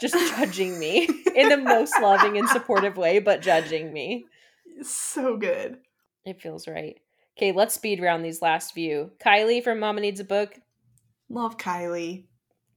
[0.00, 4.24] just judging me in the most loving and supportive way, but judging me.
[4.82, 5.78] so good.
[6.24, 6.96] It feels right.
[7.38, 9.12] Okay, let's speed round these last few.
[9.24, 10.58] Kylie from Mama Needs a Book.
[11.28, 12.24] Love Kylie.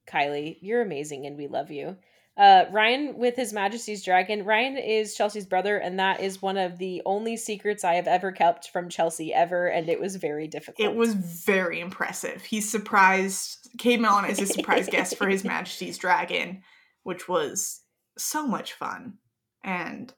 [0.08, 1.97] Kylie, you're amazing and we love you.
[2.38, 4.45] Uh, Ryan with His Majesty's Dragon.
[4.45, 8.32] Ryan is Chelsea's brother, and that is one of the only secrets I have ever
[8.32, 10.88] kept from Chelsea ever, and it was very difficult.
[10.88, 12.43] It was very impressive.
[12.43, 16.62] He surprised came on as a surprise guest for His Majesty's Dragon,
[17.04, 17.82] which was
[18.17, 19.17] so much fun.
[19.63, 20.13] And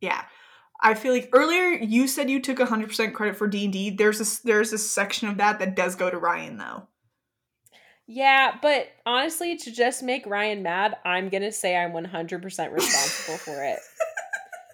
[0.00, 0.24] yeah,
[0.80, 3.90] I feel like earlier you said you took 100% credit for D&D.
[3.90, 6.86] There's a there's a section of that that does go to Ryan though.
[8.06, 13.64] Yeah, but honestly, to just make Ryan mad, I'm gonna say I'm 100% responsible for
[13.64, 13.78] it.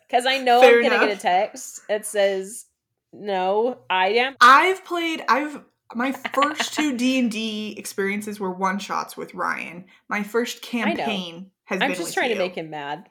[0.07, 2.67] Because I know Fair I'm gonna get a text that says,
[3.13, 5.65] "No, I am." I've played I've
[5.95, 9.87] my first two D&D experiences were one shots with Ryan.
[10.09, 12.37] My first campaign has I'm been just with trying you.
[12.37, 13.09] to make him mad.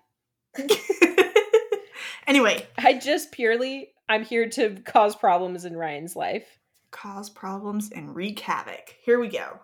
[2.27, 6.59] Anyway, I just purely, I'm here to cause problems in Ryan's life.
[6.91, 8.95] cause problems and wreak havoc.
[9.03, 9.59] Here we go.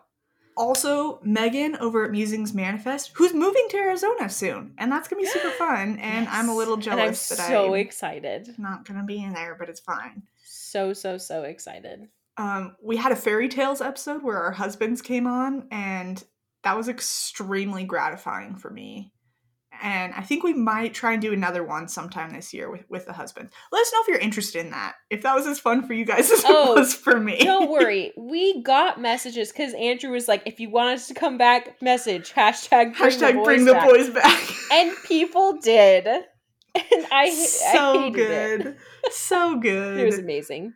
[0.57, 5.27] Also, Megan over at Musings Manifest, who's moving to Arizona soon, and that's gonna be
[5.27, 5.97] super fun.
[5.99, 6.57] And I'm a Yes.
[6.57, 8.55] little And I'm that so I'm excited.
[8.57, 10.23] not gonna be in there, but it's fine.
[10.43, 12.09] So so so excited.
[12.37, 16.21] Um, we had a fairy tales episode where our husbands came on, and
[16.63, 19.13] that was extremely gratifying for me.
[19.81, 23.05] And I think we might try and do another one sometime this year with, with
[23.05, 23.49] the husband.
[23.71, 24.95] Let us know if you're interested in that.
[25.09, 27.37] If that was as fun for you guys as Oh, it was for me.
[27.37, 31.37] Don't worry, we got messages because Andrew was like, "If you want us to come
[31.37, 34.49] back, message hashtag bring Hashtag the boys bring the back." boys back.
[34.71, 36.07] and people did,
[36.75, 38.65] and I I so hated good.
[38.67, 39.13] It.
[39.13, 39.99] So good.
[39.99, 40.73] It was amazing.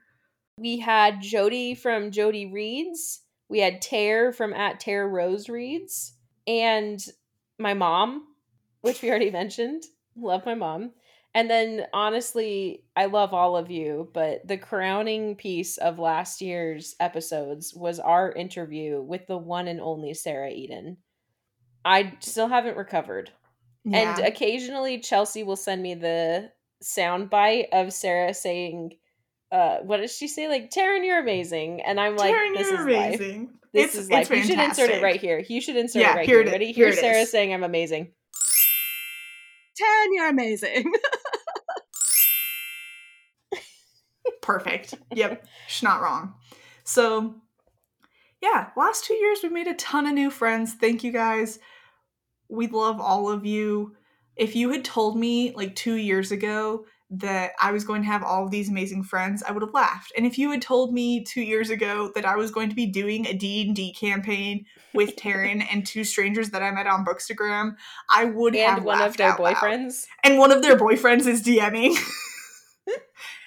[0.58, 3.22] We had Jody from Jody Reads.
[3.50, 6.14] We had Tare from at Tare Rose Reads,
[6.48, 7.00] and
[7.60, 8.28] my mom,
[8.84, 9.84] which we already mentioned.
[10.16, 10.92] Love my mom.
[11.34, 16.96] And then honestly, I love all of you, but the crowning piece of last year's
[17.00, 20.98] episodes was our interview with the one and only Sarah Eden.
[21.84, 23.32] I still haven't recovered.
[23.92, 28.92] And occasionally Chelsea will send me the sound bite of Sarah saying,
[29.52, 30.48] uh, what does she say?
[30.48, 31.82] Like, Taryn, you're amazing.
[31.82, 33.16] And I'm like, Taryn, this you're is life.
[33.16, 33.50] amazing.
[33.74, 34.30] This it's, is life.
[34.30, 35.44] You should insert it right here.
[35.48, 36.52] You should insert Yeah, it right here here.
[36.52, 36.72] Ready?
[36.72, 37.32] Here Here's Sarah is.
[37.32, 38.14] saying I'm amazing.
[39.80, 40.92] Taryn, you're amazing.
[44.42, 44.96] Perfect.
[45.14, 45.46] Yep.
[45.68, 46.36] She's not wrong.
[46.84, 47.36] So,
[48.42, 50.74] yeah, last two years we made a ton of new friends.
[50.74, 51.60] Thank you guys.
[52.50, 53.96] We love all of you.
[54.36, 56.86] If you had told me like two years ago
[57.20, 60.12] that I was going to have all these amazing friends, I would have laughed.
[60.18, 62.88] And if you had told me two years ago that I was going to be
[62.88, 67.76] doing a D&D campaign with Taryn and two strangers that I met on Bookstagram,
[68.10, 68.86] I would have laughed.
[68.86, 70.06] And one of their out loud boyfriends.
[70.24, 71.96] and one of their boyfriends is DMing.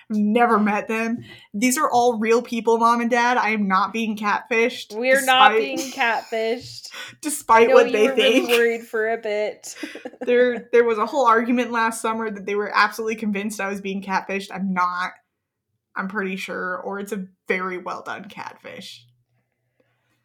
[0.09, 1.19] Never met them.
[1.53, 3.37] These are all real people, mom and dad.
[3.39, 4.95] I am not being catfished.
[4.97, 6.91] We're not being catfished.
[7.21, 8.49] Despite what they think.
[8.49, 9.75] really worried for a bit.
[10.21, 13.81] there there was a whole argument last summer that they were absolutely convinced I was
[13.81, 14.51] being catfished.
[14.55, 15.11] I'm not.
[15.97, 19.05] I'm pretty sure, or it's a very well done catfish.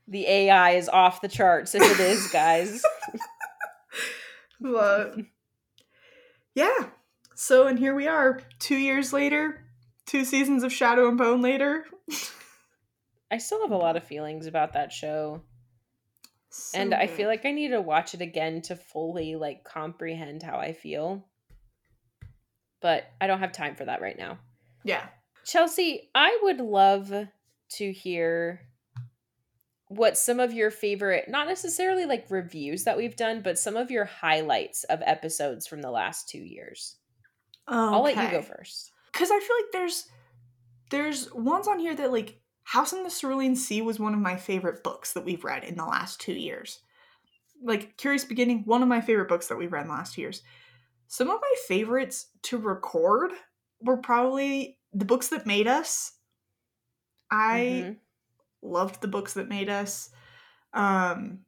[0.08, 2.84] the AI is off the charts if it is, guys.
[4.60, 5.16] But
[6.54, 6.90] yeah.
[7.36, 9.66] So and here we are, two years later,
[10.06, 11.86] two seasons of Shadow and Bone later.
[13.32, 15.42] I still have a lot of feelings about that show.
[16.50, 17.16] So and I good.
[17.16, 21.26] feel like I need to watch it again to fully like comprehend how I feel.
[22.82, 24.40] But I don't have time for that right now.
[24.84, 25.06] yeah.
[25.46, 27.12] Chelsea, I would love
[27.74, 28.62] to hear
[29.88, 33.92] what some of your favorite, not necessarily like reviews that we've done, but some of
[33.92, 36.98] your highlights of episodes from the last two years.
[37.68, 38.92] I'll let you go first.
[39.12, 40.08] Because I feel like there's
[40.90, 44.36] there's ones on here that like House in the Cerulean Sea was one of my
[44.38, 46.80] favorite books that we've read in the last two years.
[47.64, 50.42] Like Curious Beginning, one of my favorite books that we've read last years.
[51.08, 53.32] Some of my favorites to record
[53.82, 56.14] were probably the books that made us.
[57.30, 57.98] I Mhm.
[58.62, 60.10] loved the books that made us.
[60.74, 61.46] Um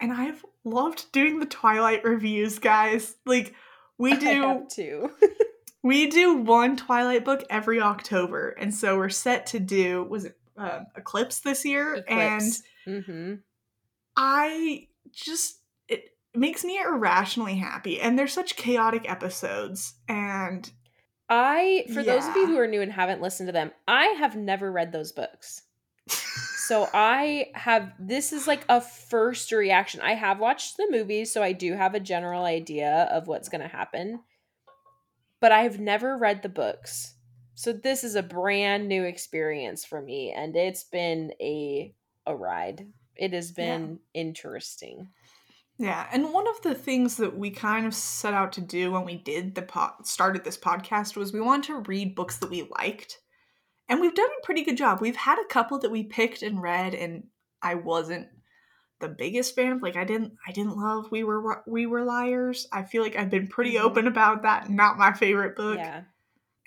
[0.00, 3.16] and I've loved doing the Twilight reviews, guys.
[3.24, 3.54] Like
[3.98, 5.10] we I do have to.
[5.84, 10.36] we do one Twilight book every October, and so we're set to do was it
[10.56, 12.62] um, Eclipse this year, and Eclipse.
[12.88, 13.40] Mhm.
[14.16, 18.00] I just it makes me irrationally happy.
[18.00, 20.68] And they're such chaotic episodes, and
[21.28, 24.36] I, for those of you who are new and haven't listened to them, I have
[24.36, 25.62] never read those books.
[26.64, 30.00] So I have this is like a first reaction.
[30.00, 33.60] I have watched the movies, so I do have a general idea of what's going
[33.60, 34.20] to happen.
[35.44, 37.16] But I've never read the books.
[37.54, 42.86] So this is a brand new experience for me and it's been a a ride.
[43.14, 45.10] It has been interesting.
[45.76, 46.06] yeah.
[46.10, 49.16] And one of the things that we kind of set out to do when we
[49.16, 53.18] did the pod, started this podcast was we wanted to read books that we liked.
[53.90, 55.02] And we've done a pretty good job.
[55.02, 57.24] We've had a couple that we picked and read, and
[57.60, 58.28] I wasn't
[59.00, 59.82] the biggest fan of.
[59.82, 62.66] Like, I didn't, I didn't love We Were We Were Liars.
[62.72, 63.80] I feel like I've been pretty Mhm.
[63.82, 64.70] open about that.
[64.70, 65.78] Not my favorite book.
[65.78, 66.04] Yeah.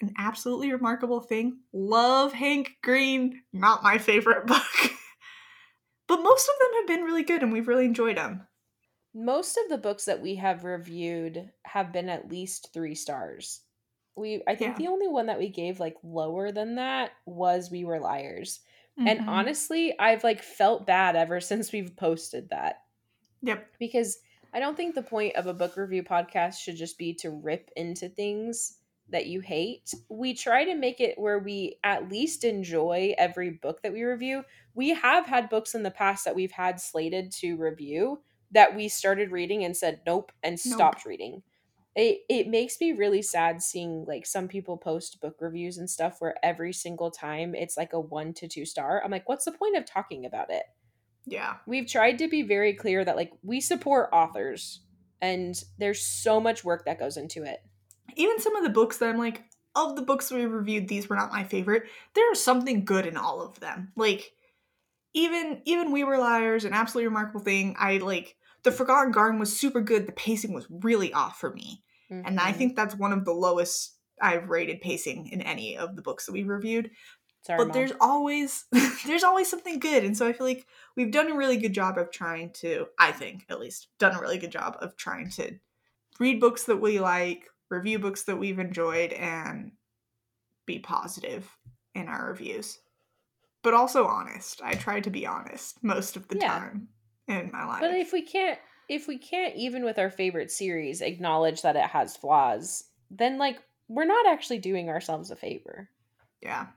[0.02, 1.60] An absolutely remarkable thing.
[1.74, 3.42] Love Hank Green.
[3.52, 4.62] Not my favorite book.
[6.08, 8.48] but most of them have been really good, and we've really enjoyed them.
[9.14, 13.62] Most of the books that we have reviewed have been at least 3 stars.
[14.16, 14.78] We I think Yeah.
[14.86, 18.60] the only one that we gave like lower than that was We Were Liars.
[18.98, 19.28] And Mhm.
[19.28, 22.84] honestly, I've like felt bad ever since we've posted that
[23.42, 23.68] yep.
[23.80, 24.20] because
[24.54, 27.70] I don't think the point of a book review podcast should just be to rip
[27.76, 28.80] into things
[29.10, 29.94] that you hate.
[30.10, 34.44] We try to make it where we at least enjoy every book that we review.
[34.74, 38.88] We have had books in the past that we've had slated to review that we
[38.90, 40.76] started reading and said nope and Nope.
[40.76, 41.44] stopped reading.
[41.98, 46.18] It it makes me really sad seeing like some people post book reviews and stuff
[46.20, 49.02] where every single time it's like a 1 to 2 star.
[49.04, 50.64] I'm like what's the point of talking about it?
[51.30, 51.56] Yeah.
[51.66, 54.80] we've tried to be very clear that like we support authors
[55.22, 57.60] and there's so much work that goes into it
[58.16, 59.44] even some of the books that I'm like,
[59.76, 61.84] of the books we reviewed, these were not my favorite.
[62.16, 63.92] There is something good in all of them.
[63.96, 64.34] Like,
[65.14, 67.76] even even We Were Liars, an absolutely remarkable thing.
[67.78, 70.08] I like the Forgotten Garden was super good.
[70.08, 72.56] The pacing was really off for me, and I Mhm.
[72.58, 76.32] think that's one of the lowest I've rated pacing in any of the books that
[76.32, 76.92] we've reviewed.
[77.44, 77.74] Sorry, but Mom.
[77.74, 78.66] there's always
[79.06, 81.98] there's always something good, and so I feel like we've done a really good job
[81.98, 82.88] of trying to.
[83.00, 85.58] I think at least done a really good job of trying to
[86.20, 89.72] read books that we like, review books that we've enjoyed, and
[90.66, 91.50] be positive
[91.96, 92.80] in our reviews.
[93.64, 94.62] But also honest.
[94.64, 96.48] I try to be honest most of the Yeah.
[96.60, 96.90] time
[97.28, 97.82] in my life.
[97.82, 101.84] but if we can't if we can't even with our favorite series acknowledge that it
[101.90, 105.90] has flaws, then like we're not actually doing ourselves a favor.
[106.42, 106.68] Yeah.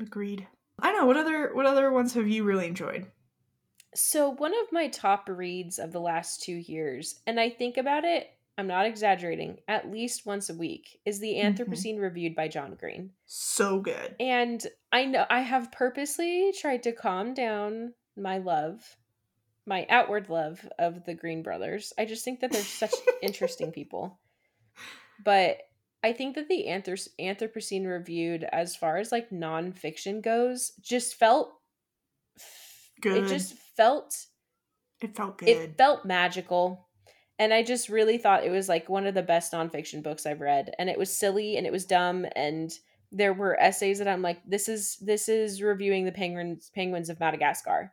[0.00, 0.46] Agreed.
[0.80, 1.06] I know.
[1.06, 3.06] What other what other ones have you really enjoyed?
[3.94, 8.04] So, one of my top reads of the last 2 years, and I think about
[8.04, 11.54] it, I'm not exaggerating, at least once a week, is the Mhm.
[11.56, 13.12] Anthropocene reviewed by John Green.
[13.26, 14.16] So good.
[14.18, 18.96] And I know I have purposely tried to calm down my love,
[19.66, 21.92] my outward love of the Green brothers.
[21.98, 24.18] I just think that they're such interesting people.
[25.24, 25.58] But
[26.02, 31.52] I think that the Anthro- Anthropocene reviewed, as far as like nonfiction goes, just felt.
[33.00, 33.24] Good.
[33.24, 34.26] It just felt
[35.02, 35.48] It felt good.
[35.48, 36.86] it felt magical
[37.38, 40.40] and i just really thought it was like one of the best nonfiction books i've
[40.40, 42.72] read and it was silly and it was dumb and
[43.10, 47.18] there were essays that i'm like this is this is reviewing the penguins penguins of
[47.20, 47.92] madagascar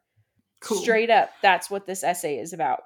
[0.61, 0.77] cool.
[0.77, 2.83] straight up that's what this essay is about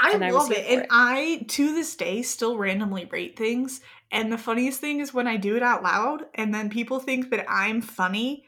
[0.00, 0.66] I and I love here it.
[0.66, 0.88] And it.
[0.90, 3.80] I, to this day, still randomly rate things.
[4.10, 7.30] And the funniest thing is when I do it out loud and then people think
[7.30, 8.46] that I'm funny.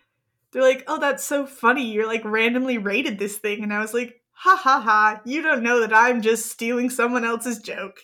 [0.53, 1.93] They're like, oh, that's so funny.
[1.93, 3.63] You're like randomly rated this thing.
[3.63, 5.21] And I was like, ha ha ha.
[5.25, 8.01] You don't know that I'm just stealing someone else's joke.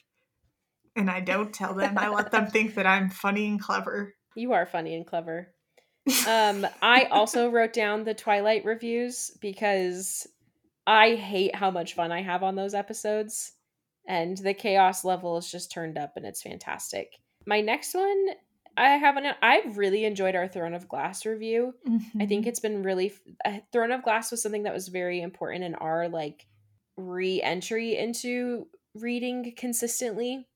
[0.95, 1.97] And I don't tell them.
[1.99, 4.15] I let them think that I'm funny and clever.
[4.35, 5.53] you are funny and clever
[6.27, 10.27] um i also wrote down the twilight reviews because
[10.91, 13.53] i hate how much fun i have on those episodes
[14.09, 18.27] and the chaos level is just turned up and it's fantastic my next one
[18.77, 22.27] i haven't i've really enjoyed our throne of glass review i Mm-hmm.
[22.27, 23.13] think it's been really
[23.45, 26.47] uh, throne of glass was something that was very important in our like
[26.97, 30.47] re-entry into reading consistently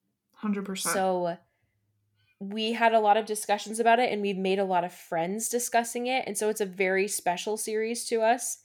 [0.43, 0.79] 100%.
[0.79, 1.37] so
[2.41, 5.49] we had a lot of discussions about it and we've made a lot of friends
[5.49, 6.25] discussing it.
[6.27, 8.59] And so it's a very special series to us.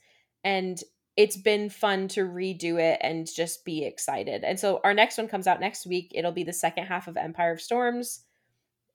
[0.44, 0.82] And
[1.20, 4.42] it's been fun to redo it and just be excited.
[4.42, 6.12] And so our next one comes out next week.
[6.14, 8.24] It'll be the second half of Empire of Storms.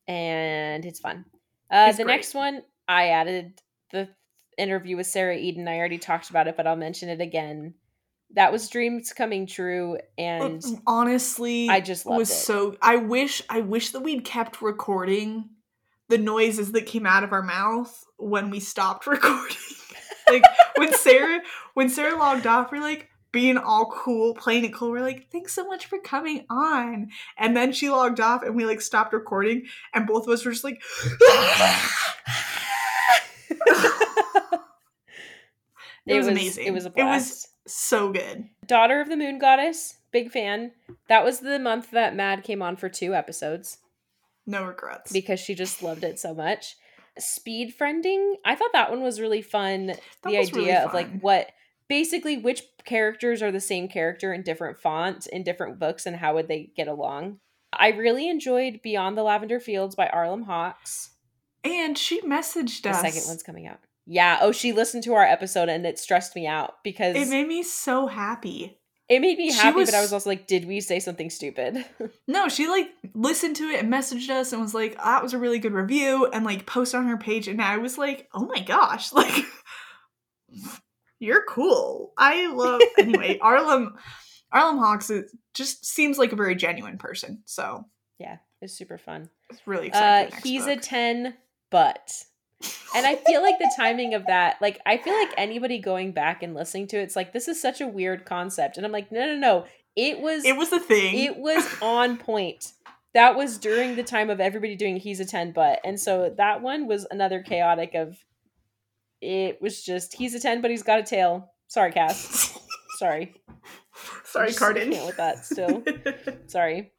[0.07, 1.25] And it's fun.
[1.71, 2.15] Uh, It's the great.
[2.15, 3.61] next one, I added
[3.91, 4.09] the
[4.57, 5.67] interview with Sarah Eden.
[5.67, 7.75] I already talked about it, but I'll mention it again.
[8.33, 9.99] That was dreams coming true.
[10.17, 12.33] And honestly I just loved was it.
[12.33, 15.49] so i wish i wish that we'd kept recording
[16.09, 19.57] the noises that came out of our mouth when we stopped recording
[20.29, 20.43] like
[20.77, 21.41] when sarah
[21.73, 25.53] when sarah logged off we're like being all cool playing it cool we're like thanks
[25.53, 29.63] so much for coming on and then she logged off and we like stopped recording
[29.93, 30.81] and both of us were just like
[36.07, 36.65] It was amazing.
[36.67, 40.71] It was a It was- so good Daughter of the Moon Goddess, big fan.
[41.07, 43.79] That was the month that Mad came on for two episodes
[44.47, 46.75] no regrets because she just loved it so much.
[47.17, 49.87] Speed friending, I thought that one was really fun.
[49.87, 51.51] That the idea really of like what
[51.87, 56.33] basically which characters are the same character in different fonts in different books and how
[56.35, 57.39] would they get along.
[57.71, 61.11] I really enjoyed Beyond the Lavender Fields by Arlem Hawks.
[61.63, 63.01] and she messaged us.
[63.01, 63.79] The us second one's coming out.
[64.05, 64.37] Yeah.
[64.41, 67.63] Oh, she listened to our episode and it stressed me out because it made me
[67.63, 68.77] so happy
[69.07, 71.85] It made me happy, was- but I was also like, did we say something stupid?
[72.27, 75.37] No, she like listened to it and messaged us and was like, "That was a
[75.37, 77.47] really good review," and like posted on her page.
[77.47, 79.45] And I was like, "Oh my gosh, like
[81.19, 83.37] you're cool." I love anyway.
[83.41, 83.95] Arlem
[84.51, 87.85] Arlem Hawks is, just seems like a very genuine person, so
[88.19, 89.29] yeah, it's super fun.
[89.49, 90.29] it's really Uh, exciting.
[90.33, 91.35] next he's a 10,
[91.71, 92.23] but.
[92.95, 96.43] And I feel like the timing of that, like, I feel like anybody going back
[96.43, 98.77] and listening to it, it's like, this is such a weird concept.
[98.77, 99.65] And I'm like, no, no, no.
[99.95, 101.17] It was, it was the thing.
[101.17, 102.73] it was on point.
[103.13, 105.79] That was during the time of everybody doing he's a 10, but.
[105.85, 108.17] And so that one was another chaotic of,
[109.21, 111.51] it was just, he's a 10, but he's got a tail.
[111.67, 112.57] Sorry, Cass.
[112.97, 113.33] Sorry.
[114.25, 114.91] Sorry, Cardan.
[114.91, 115.83] can't with that still.
[116.47, 116.91] Sorry.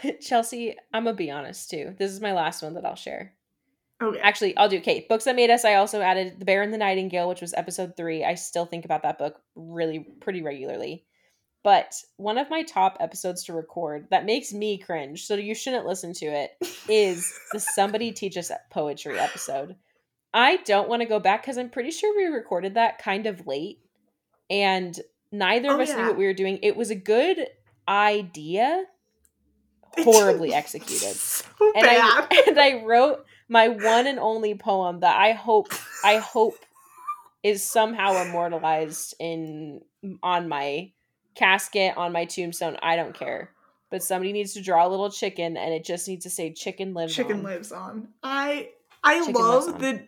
[0.20, 1.94] Chelsea, I'm gonna be honest too.
[1.98, 3.34] This is my last one that I'll share.
[4.02, 4.18] Okay.
[4.20, 5.06] Actually, I'll do okay.
[5.08, 5.64] Books that made us.
[5.64, 8.24] I also added The Bear and the Nightingale, which was episode three.
[8.24, 11.04] I still think about that book really pretty regularly.
[11.64, 15.86] But one of my top episodes to record that makes me cringe, so you shouldn't
[15.86, 16.50] listen to it,
[16.88, 19.76] is the Somebody Teach Us Poetry episode.
[20.34, 23.46] I don't want to go back because I'm pretty sure we recorded that kind of
[23.46, 23.78] late,
[24.50, 24.98] and
[25.30, 26.58] neither of Oh, us knew what we were doing.
[26.62, 27.46] It was a good
[27.86, 28.84] idea,
[29.98, 31.44] horribly executed So
[31.76, 32.26] and bad.
[32.30, 35.72] I and I wrote my one and only poem that I hope
[36.02, 36.56] I hope
[37.42, 39.82] is somehow immortalized in
[40.22, 40.90] on my
[41.34, 42.78] casket on my tombstone.
[42.82, 43.50] I don't care.
[43.90, 46.94] But somebody needs to draw a little chicken and it just needs to say chicken
[46.94, 47.44] lives Chicken on.
[47.44, 48.08] lives on.
[48.22, 48.70] I
[49.04, 50.06] I Chicken love that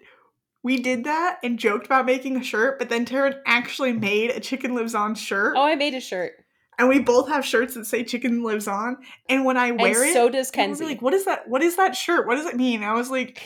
[0.62, 4.40] we did that and joked about making a shirt, but then Taryn actually made a
[4.40, 5.52] chicken lives on shirt.
[5.54, 6.43] Oh, I made a shirt.
[6.78, 8.96] And we both have shirts that say "Chicken Lives On."
[9.28, 10.84] And when I wear and it, so does Kenzie.
[10.84, 11.48] like, "What is that?
[11.48, 12.26] What is that shirt?
[12.26, 13.42] What does it mean?" I was like,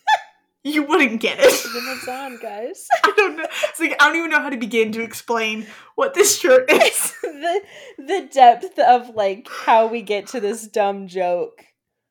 [0.64, 2.86] "You wouldn't get it." Chicken lives on, guys.
[3.04, 3.46] I don't know.
[3.68, 7.12] It's like I don't even know how to begin to explain what this shirt is.
[7.22, 7.60] the
[7.98, 11.64] the depth of like how we get to this dumb joke.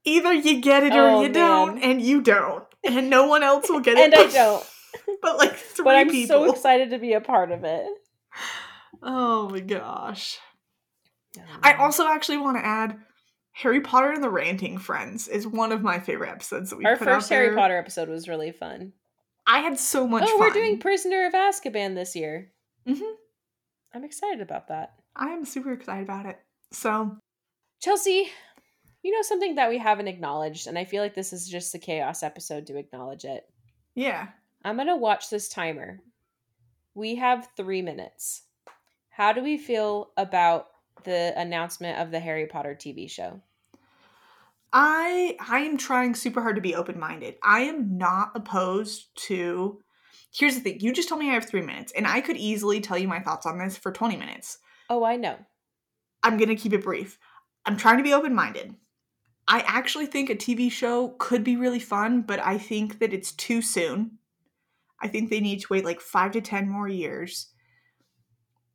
[0.07, 3.67] Either you get it or Oh, you don't, and you don't, and no one else
[3.69, 4.13] will get it.
[4.13, 4.63] And I don't.
[5.21, 6.45] but like three But I'm people.
[6.45, 7.87] so excited to be a part of it.
[9.01, 10.37] Oh my gosh.
[11.63, 12.97] I also actually want to add
[13.51, 16.97] Harry Potter and the Ranting Friends is one of my favorite episodes that we Our
[16.97, 17.55] put out first Harry.
[17.55, 18.93] Potter episode was really fun.
[19.47, 20.39] I had so much oh, fun.
[20.39, 22.51] we're doing Prisoner of Azkaban this year.
[22.87, 23.13] Mhm.
[23.93, 24.95] I'm excited about that.
[25.15, 26.37] I am super excited about it.
[26.71, 27.15] So,
[27.81, 28.29] Chelsea,
[29.03, 31.79] you know something that we haven't acknowledged, and I feel like this is just the
[31.79, 33.45] chaos episode to acknowledge it.
[33.93, 34.29] yeah.
[34.63, 36.01] I'm gonna watch this timer.
[36.95, 38.41] We have three minutes.
[39.09, 40.67] How do we feel about
[41.05, 43.41] the announcement of the Harry Potter TV show?
[44.73, 47.35] I I am trying super hard to be open-minded.
[47.41, 49.81] I am not opposed to
[50.33, 50.81] Here's the thing.
[50.81, 53.21] You just told me I have 3 minutes and I could easily tell you my
[53.21, 54.57] thoughts on this for 20 minutes.
[54.89, 55.37] Oh, I know.
[56.23, 57.17] I'm going to keep it brief.
[57.65, 58.75] I'm trying to be open minded.
[59.47, 63.31] I actually think a TV show could be really fun, but I think that it's
[63.31, 64.17] too soon.
[65.01, 67.47] I think they need to wait like five to 10 more years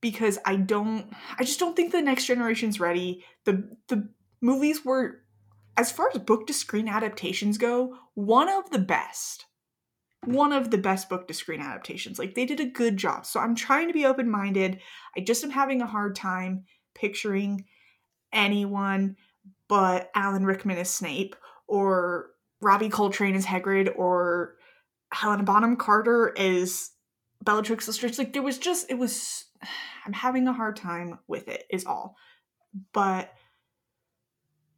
[0.01, 3.25] because I don't, I just don't think the next generation's ready.
[3.45, 4.09] The, the
[4.41, 5.23] movies were,
[5.77, 9.47] as far as book to screen adaptations go, one of the best.
[10.25, 12.19] One of the best book to screen adaptations.
[12.19, 13.25] Like they did a good job.
[13.25, 14.81] So I'm trying to be open minded.
[15.17, 17.65] I just am having a hard time picturing
[18.33, 19.17] anyone
[19.69, 21.37] but Alan Rickman as Snape
[21.69, 22.31] or
[22.61, 24.57] Robbie Coltrane as Hagrid or
[25.13, 26.91] Helena Bonham Carter as
[27.43, 28.19] Bellatrix Lestrange.
[28.19, 29.45] Like there was just it was
[30.07, 32.17] I'm having a hard time with it is all.
[32.93, 33.33] But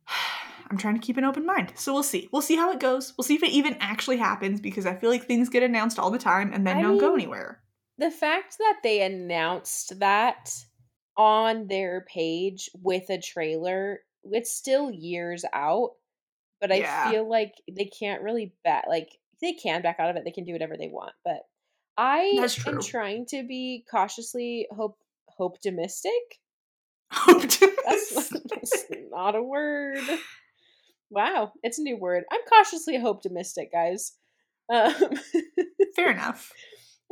[0.71, 1.73] I'm trying to keep an open mind.
[1.77, 2.29] So we'll see.
[2.33, 3.13] We'll see how it goes.
[3.17, 6.11] We'll see if it even actually happens because I feel like things get announced all
[6.11, 7.61] the time and then I don't go anywhere.
[7.99, 10.51] The fact that they announced that
[11.17, 15.91] on their page with a trailer, it's still years out,
[16.61, 17.11] but I Yeah.
[17.11, 20.25] feel like they can't really bet like they can back out of it.
[20.25, 21.43] They can do whatever they want, but
[21.97, 26.13] I am trying to be cautiously hope hope optimistic.
[27.27, 30.01] That's, that's not a word.
[31.11, 32.25] Wow, it's a new word.
[32.33, 34.13] I'm cautiously hope optimistic, guys.
[34.73, 34.95] Um,
[35.95, 36.53] Fair enough.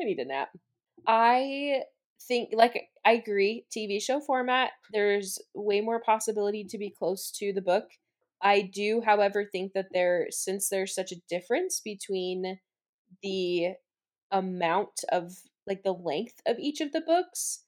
[0.01, 0.49] I need a nap.
[1.07, 1.83] I
[2.27, 3.67] think, like, I agree.
[3.77, 7.85] TV show format, there's way more possibility to be close to the book.
[8.43, 12.59] I do, however, think that there, since there's such a difference between
[13.23, 13.75] the
[14.31, 17.65] amount of, like, the length of each of the books,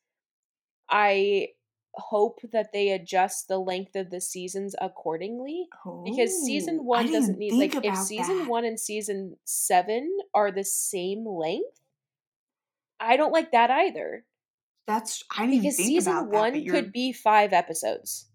[0.88, 1.50] I
[1.94, 5.68] hope that they adjust the length of the seasons accordingly
[6.04, 8.48] because season Ooh, I one doesn't need like if season that.
[8.48, 11.80] one and season seven are the same length
[13.00, 14.24] i don't like that either
[14.86, 18.28] That's I didn't because think season about that, one but could be five episodes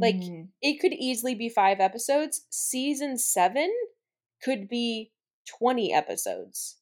[0.00, 0.48] like, Mm.
[0.60, 3.72] it could easily be five episodes season seven
[4.42, 5.12] could be
[5.46, 6.76] 20 episodes.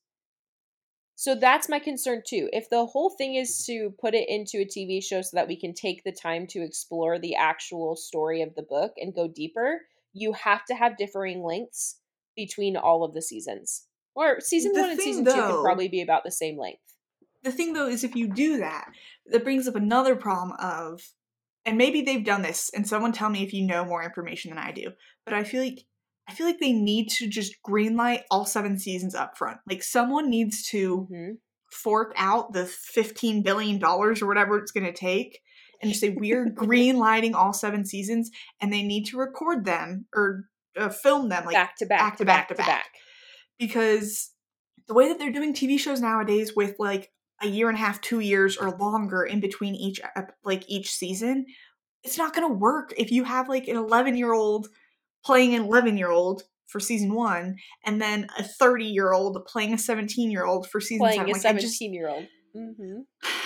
[1.15, 2.49] So that's my concern too.
[2.53, 5.57] If the whole thing is to put it into a tv show so that we
[5.57, 9.83] can take the time to explore the actual story of the book and go deeper
[10.13, 11.99] you have to have differing lengths
[12.37, 13.87] between all of the seasons.
[14.15, 16.83] Or season The one and season two though- could probably be about the same length.
[17.43, 18.93] The thing though is if you do that,
[19.27, 21.13] that brings up another problem of
[21.65, 24.59] and maybe they've done this and someone tell me if you know more information than
[24.59, 24.93] I do,
[25.25, 25.85] but I feel like
[26.33, 29.59] I feel like they need to just greenlight all seven seasons up front.
[29.69, 31.37] Like someone needs to Mhm.
[31.71, 35.41] fork out the 15 billion dollars or whatever it's going to take
[35.81, 38.31] and just say we're greenlighting all seven seasons
[38.61, 40.45] and they need to record them or
[40.79, 42.87] uh, film them like back to back back to back to back.
[43.59, 44.31] because
[44.89, 47.11] the way that they're doing TV shows nowadays with like
[47.43, 50.01] a year and a half, two years or longer in between each
[50.45, 51.45] like each season,
[52.05, 54.69] it's not going to work if you have like an 11 year old
[55.25, 59.75] playing an 11 year old for season one and then a 30 year old playing
[59.75, 61.37] a 17 year old for season playing seven.
[61.37, 63.01] a 17 just, year old hmm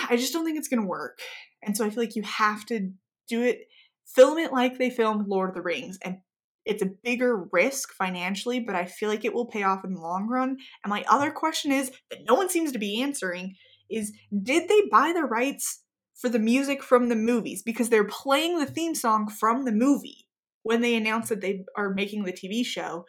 [0.09, 1.19] I just don't think it's going to work.
[1.61, 2.91] And so I feel like you have to
[3.27, 3.67] do it,
[4.05, 5.97] film it like they filmed Lord of the Rings.
[6.03, 6.17] And
[6.65, 10.01] it's a bigger risk financially, but I feel like it will pay off in the
[10.01, 10.57] long run.
[10.83, 13.55] And my other question is that no one seems to be answering
[13.89, 14.11] is
[14.43, 17.63] did they buy the rights for the music from the movies?
[17.63, 20.26] Because they're playing the theme song from the movie
[20.63, 23.05] when they announced that they are making the TV show.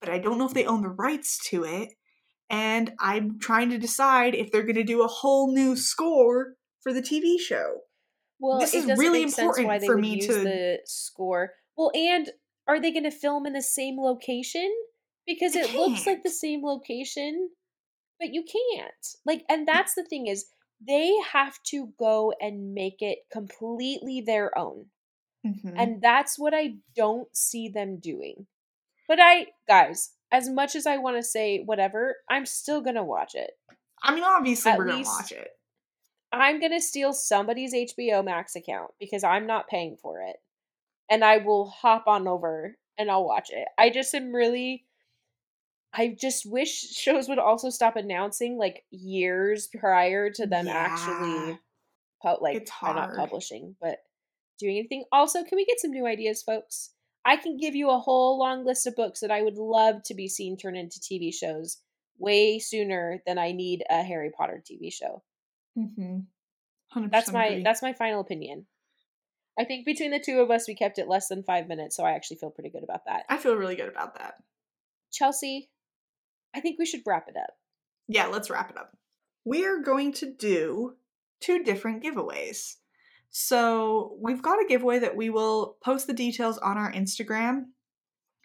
[0.00, 1.90] But I don't know if they own the rights to it
[2.50, 6.92] and I'm trying to decide if they're going to do a whole new score for
[6.92, 7.80] the TV show.
[8.38, 11.52] Well, This is really important why they for me use to- the score.
[11.76, 12.30] Well, and
[12.68, 14.70] are they going to film in the same location?
[15.26, 17.48] Because it looks like the same location,
[18.20, 19.06] but you can't.
[19.24, 20.46] Like, and that's the thing is
[20.86, 24.86] they have to go and make it completely their own.
[25.44, 25.74] Mhm.
[25.76, 28.46] And that's what I don't see them doing.
[29.06, 33.04] But I, guys, as much as I want to say whatever, I'm still going to
[33.04, 33.50] watch it.
[34.02, 35.50] I mean, obviously, at we're gonna least- watch it.
[36.32, 40.36] I'm going to steal somebody's HBO Max account because I'm not paying for it.
[41.08, 43.68] And I will hop on over and I'll watch it.
[43.78, 44.84] I just am really.
[45.92, 50.72] I just wish shows would also stop announcing like years prior to them Yeah.
[50.72, 51.58] actually,
[52.20, 54.02] pu- like, uh, not publishing, but
[54.58, 55.04] doing anything.
[55.12, 56.90] Also, can we get some new ideas, folks?
[57.24, 60.14] I can give you a whole long list of books that I would love to
[60.14, 61.78] be seen turn into TV shows
[62.18, 65.22] way sooner than I need a Harry Potter TV show.
[65.78, 67.08] Mm-hmm.
[67.10, 67.62] That's my agree.
[67.64, 68.66] that's my final opinion.
[69.58, 72.04] I think between the two of us, we kept it less than five minutes, so
[72.04, 73.24] I actually feel pretty good about that.
[73.28, 74.34] I feel really good about that.
[75.12, 75.70] Chelsea,
[76.54, 77.50] I think we should wrap it up.
[78.08, 78.96] Yeah, let's wrap it up.
[79.44, 80.94] We're going to do
[81.40, 82.76] two different giveaways.
[83.36, 87.64] So, we've got a giveaway that we will post the details on our Instagram.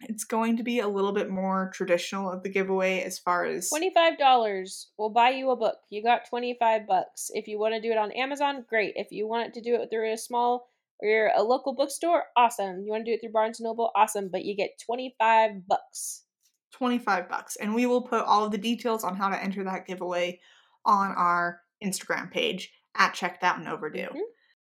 [0.02, 3.70] It's going to be a little bit more traditional of the giveaway as far as
[3.70, 5.76] Twenty-five dollars will buy you a book.
[5.92, 7.30] You got twenty-five bucks.
[7.36, 8.94] If you want to do it on Amazon, great.
[8.96, 10.70] If you want to do it through a small
[11.02, 12.82] or a local bookstore, awesome.
[12.82, 14.30] You want to do it through Barnes and Noble, awesome.
[14.32, 16.24] But you get twenty-five bucks.
[16.72, 17.58] 25 bucks.
[17.58, 20.40] And we will put all of the details on how to enter that giveaway
[20.86, 24.08] on our Instagram page at Checked Out and Overdue.
[24.08, 24.22] Mhm.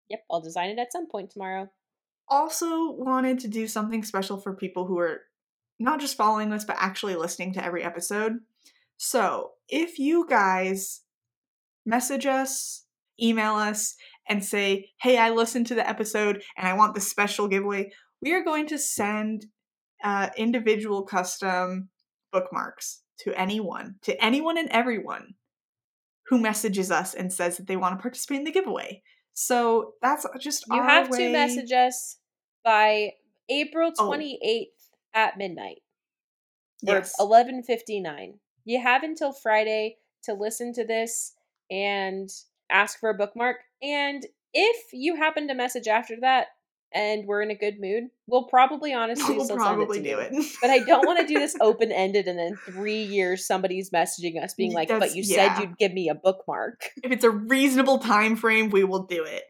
[0.09, 1.68] Yep, I'll design it at some point tomorrow.
[2.28, 5.22] also wanted to do something special for people who are
[5.78, 8.38] not just following us but actually listening to every episode.
[8.96, 11.02] So, if you guys
[11.84, 12.84] message us,
[13.22, 13.94] email us,
[14.28, 18.32] and say, Hey, I listened to the episode and I want this special giveaway, we
[18.32, 19.46] are going to send
[20.02, 21.90] uh, individual custom
[22.32, 25.34] bookmarks to anyone, to anyone and everyone
[26.28, 29.02] who messages us and says that they want to participate in the giveaway.
[29.39, 32.16] So that's just You have way- to message us
[32.64, 33.12] by
[33.51, 34.07] April Oh.
[34.07, 35.82] 28th at midnight.
[36.82, 37.14] Yes.
[37.20, 38.41] 11:59.
[38.64, 41.37] You have until Friday to listen to this
[41.70, 42.30] and
[42.70, 43.59] ask for a bookmark.
[43.82, 46.55] And if you happen to message after that
[46.97, 50.18] and we're in a good mood, we'll probably honestly we'll probably it do you.
[50.18, 50.47] it.
[50.61, 54.42] But I don't want to do this open ended and then three years somebody's messaging
[54.42, 55.55] us being like, That's- "But you yeah.
[55.55, 59.22] said you'd give me a bookmark." if it's a reasonable time frame, we will do
[59.22, 59.44] it.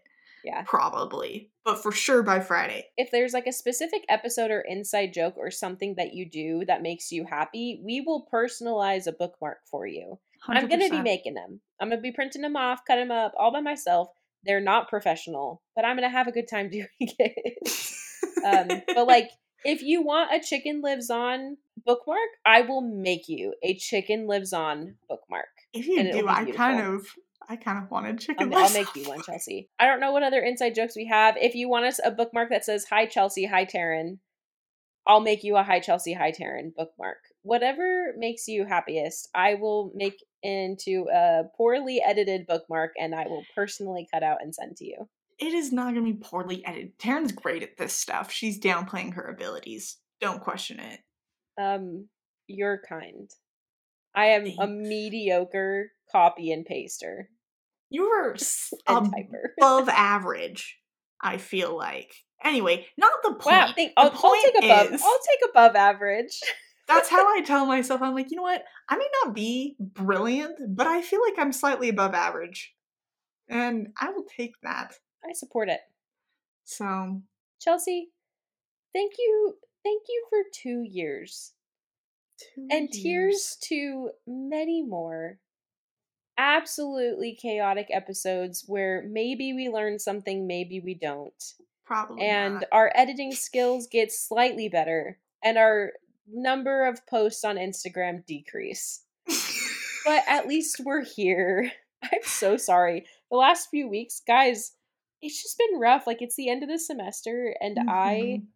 [0.45, 0.63] Yeah.
[0.65, 1.51] Probably.
[1.65, 2.87] But for sure by Friday.
[2.97, 6.83] if there's like a specific episode or inside joke or something that you do that
[6.83, 10.21] makes you happy, we will personalize a bookmark for you.
[10.47, 11.61] i am going to be making them.
[11.81, 14.09] I'm going to be printing them off, cut them up all by myself.
[14.47, 17.69] They're not professional, but I'm going to have a good time doing it.
[18.45, 19.31] um, but like,
[19.65, 24.53] if you want a chicken lives on bookmark, I will make you a chicken lives
[24.53, 25.49] on bookmark.
[25.73, 27.07] if you do, I kind of
[27.49, 28.53] I kind of wanted chicken.
[28.53, 29.23] I'll, I'll make you one.
[29.23, 29.69] Chelsea.
[29.79, 31.37] I don't know what other inside jokes we have.
[31.37, 34.19] If you want us a bookmark that says "Hi Chelsea, Hi Taryn,"
[35.07, 37.19] I'll make you a "Hi Chelsea, Hi Taryn" bookmark.
[37.43, 43.45] Whatever makes you happiest, I will make into a poorly edited bookmark, and I will
[43.55, 45.09] personally cut out and send to you.
[45.39, 46.99] It is not going to be poorly edited.
[46.99, 48.33] Taryn's great at this stuff.
[48.33, 49.99] She's downplaying her abilities.
[50.21, 51.01] Don't question it.
[51.61, 52.09] Um,
[52.47, 53.31] you're kind.
[54.15, 57.29] I am a mediocre copy and paster
[57.91, 59.51] You are s- and typer.
[59.61, 60.79] above average.
[61.21, 62.15] I feel like.
[62.45, 63.47] Anyway, not the point.
[63.57, 64.93] Wow, think, The I'll, I'll point take above.
[64.93, 66.41] is- I'll take above average.
[66.89, 68.01] That's how I tell myself.
[68.01, 68.63] I'm like, you know what?
[68.89, 72.75] I may not be brilliant, but I feel like I'm slightly above average.
[73.49, 74.95] And I will take that.
[75.29, 75.81] I support it.
[76.65, 77.23] So,
[77.61, 78.11] Chelsea,
[78.95, 81.55] thank you, thank you for two years
[82.55, 83.03] two and years.
[83.03, 85.39] tears to many more
[86.39, 91.43] absolutely chaotic episodes where maybe we learn something, maybe we don't,
[91.87, 92.23] Probably.
[92.27, 92.65] and not.
[92.73, 95.93] our editing skills get slightly better, and our
[96.29, 99.03] number of posts on Instagram decrease.
[100.05, 101.71] But at least we're here.
[102.03, 103.07] I'm so sorry.
[103.31, 104.73] The last few weeks, guys,
[105.23, 106.07] it's just been rough.
[106.07, 108.47] Like it's the end of the semester, and I Mhm.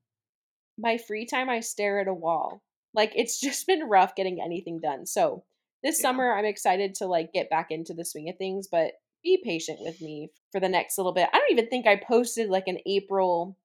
[0.78, 2.62] my free time I stare at a wall.
[2.95, 5.07] Like it's just been rough getting anything done.
[5.07, 5.45] So
[5.83, 6.03] this Yeah.
[6.03, 9.79] summer I'm excited to like get back into the swing of things, but be patient
[9.81, 11.29] with me for the next little bit.
[11.33, 13.57] I don't even think I posted like an April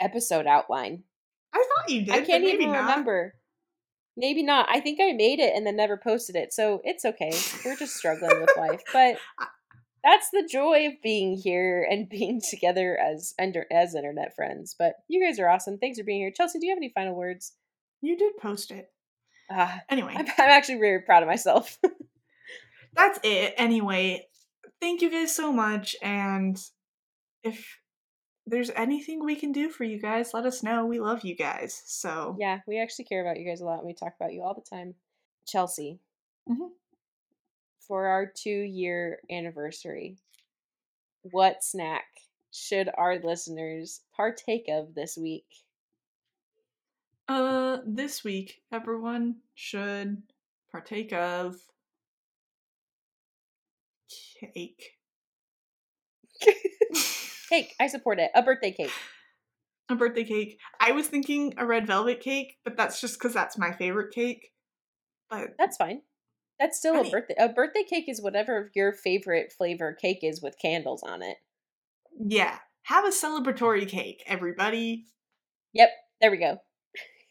[0.00, 1.04] episode outline.
[1.52, 2.14] I thought you did.
[2.14, 2.80] I can't even not.
[2.80, 3.34] remember.
[4.16, 4.66] Maybe not.
[4.70, 6.52] I think I made it and then never posted it.
[6.52, 7.32] So it's okay.
[7.64, 8.82] We're just struggling with life.
[8.92, 9.16] But
[10.04, 14.76] that's the joy of being here and being together as under as internet friends.
[14.78, 15.78] But you guys are awesome.
[15.78, 16.32] Thanks for being here.
[16.36, 17.52] Chelsea, do you have any final words?
[18.02, 18.90] You did post it.
[19.50, 21.78] Ah, Anyway, I'm, I'm actually very proud of myself.
[22.94, 23.54] that's it.
[23.56, 24.26] Anyway,
[24.84, 25.96] thank you guys so much.
[26.02, 26.60] And
[27.42, 27.78] if
[28.46, 30.84] there's anything we can do for you guys, let us know.
[30.84, 31.82] We love you guys.
[31.86, 34.42] So, yeah, we actually care about you guys a lot and we talk about you
[34.42, 34.94] all the time.
[35.46, 36.00] Chelsea,
[36.46, 36.68] Mhm.
[37.80, 40.18] for our two year anniversary,
[41.22, 42.04] what snack
[42.50, 45.46] should our listeners partake of this week?
[47.26, 50.22] uh, this week, everyone should
[50.70, 51.56] partake of
[54.52, 54.82] cake.
[57.48, 57.74] Cake.
[57.78, 58.30] I support it.
[58.34, 58.90] A birthday cake.
[59.90, 60.58] a birthday cake.
[60.80, 64.50] I was thinking a red velvet cake, but that's just because that's my favorite cake.
[65.30, 66.02] But That's fine.
[66.58, 67.34] That's still a Any- birthday.
[67.38, 71.36] A birthday cake is whatever your favorite flavor cake is with candles on it.
[72.18, 75.06] yeah, have a celebratory cake, everybody.
[75.74, 75.90] Yep.
[76.20, 76.58] There we go.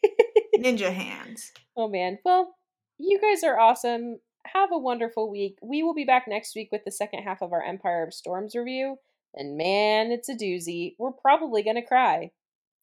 [0.58, 1.52] Ninja hands.
[1.76, 2.18] Oh man.
[2.24, 2.54] Well,
[2.98, 4.18] you guys are awesome.
[4.46, 5.58] Have a wonderful week.
[5.62, 8.54] We will be back next week with the second half of our Empire of Storms
[8.54, 8.96] review.
[9.34, 10.94] And man, it's a doozy.
[10.98, 12.30] We're probably going to cry.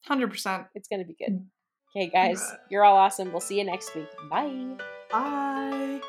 [0.10, 0.68] 100%.
[0.76, 1.46] It's going to be good.
[1.96, 3.32] Okay, guys, you're all awesome.
[3.32, 4.08] We'll see you next week.
[4.30, 4.78] Bye.
[5.12, 6.02] Bye.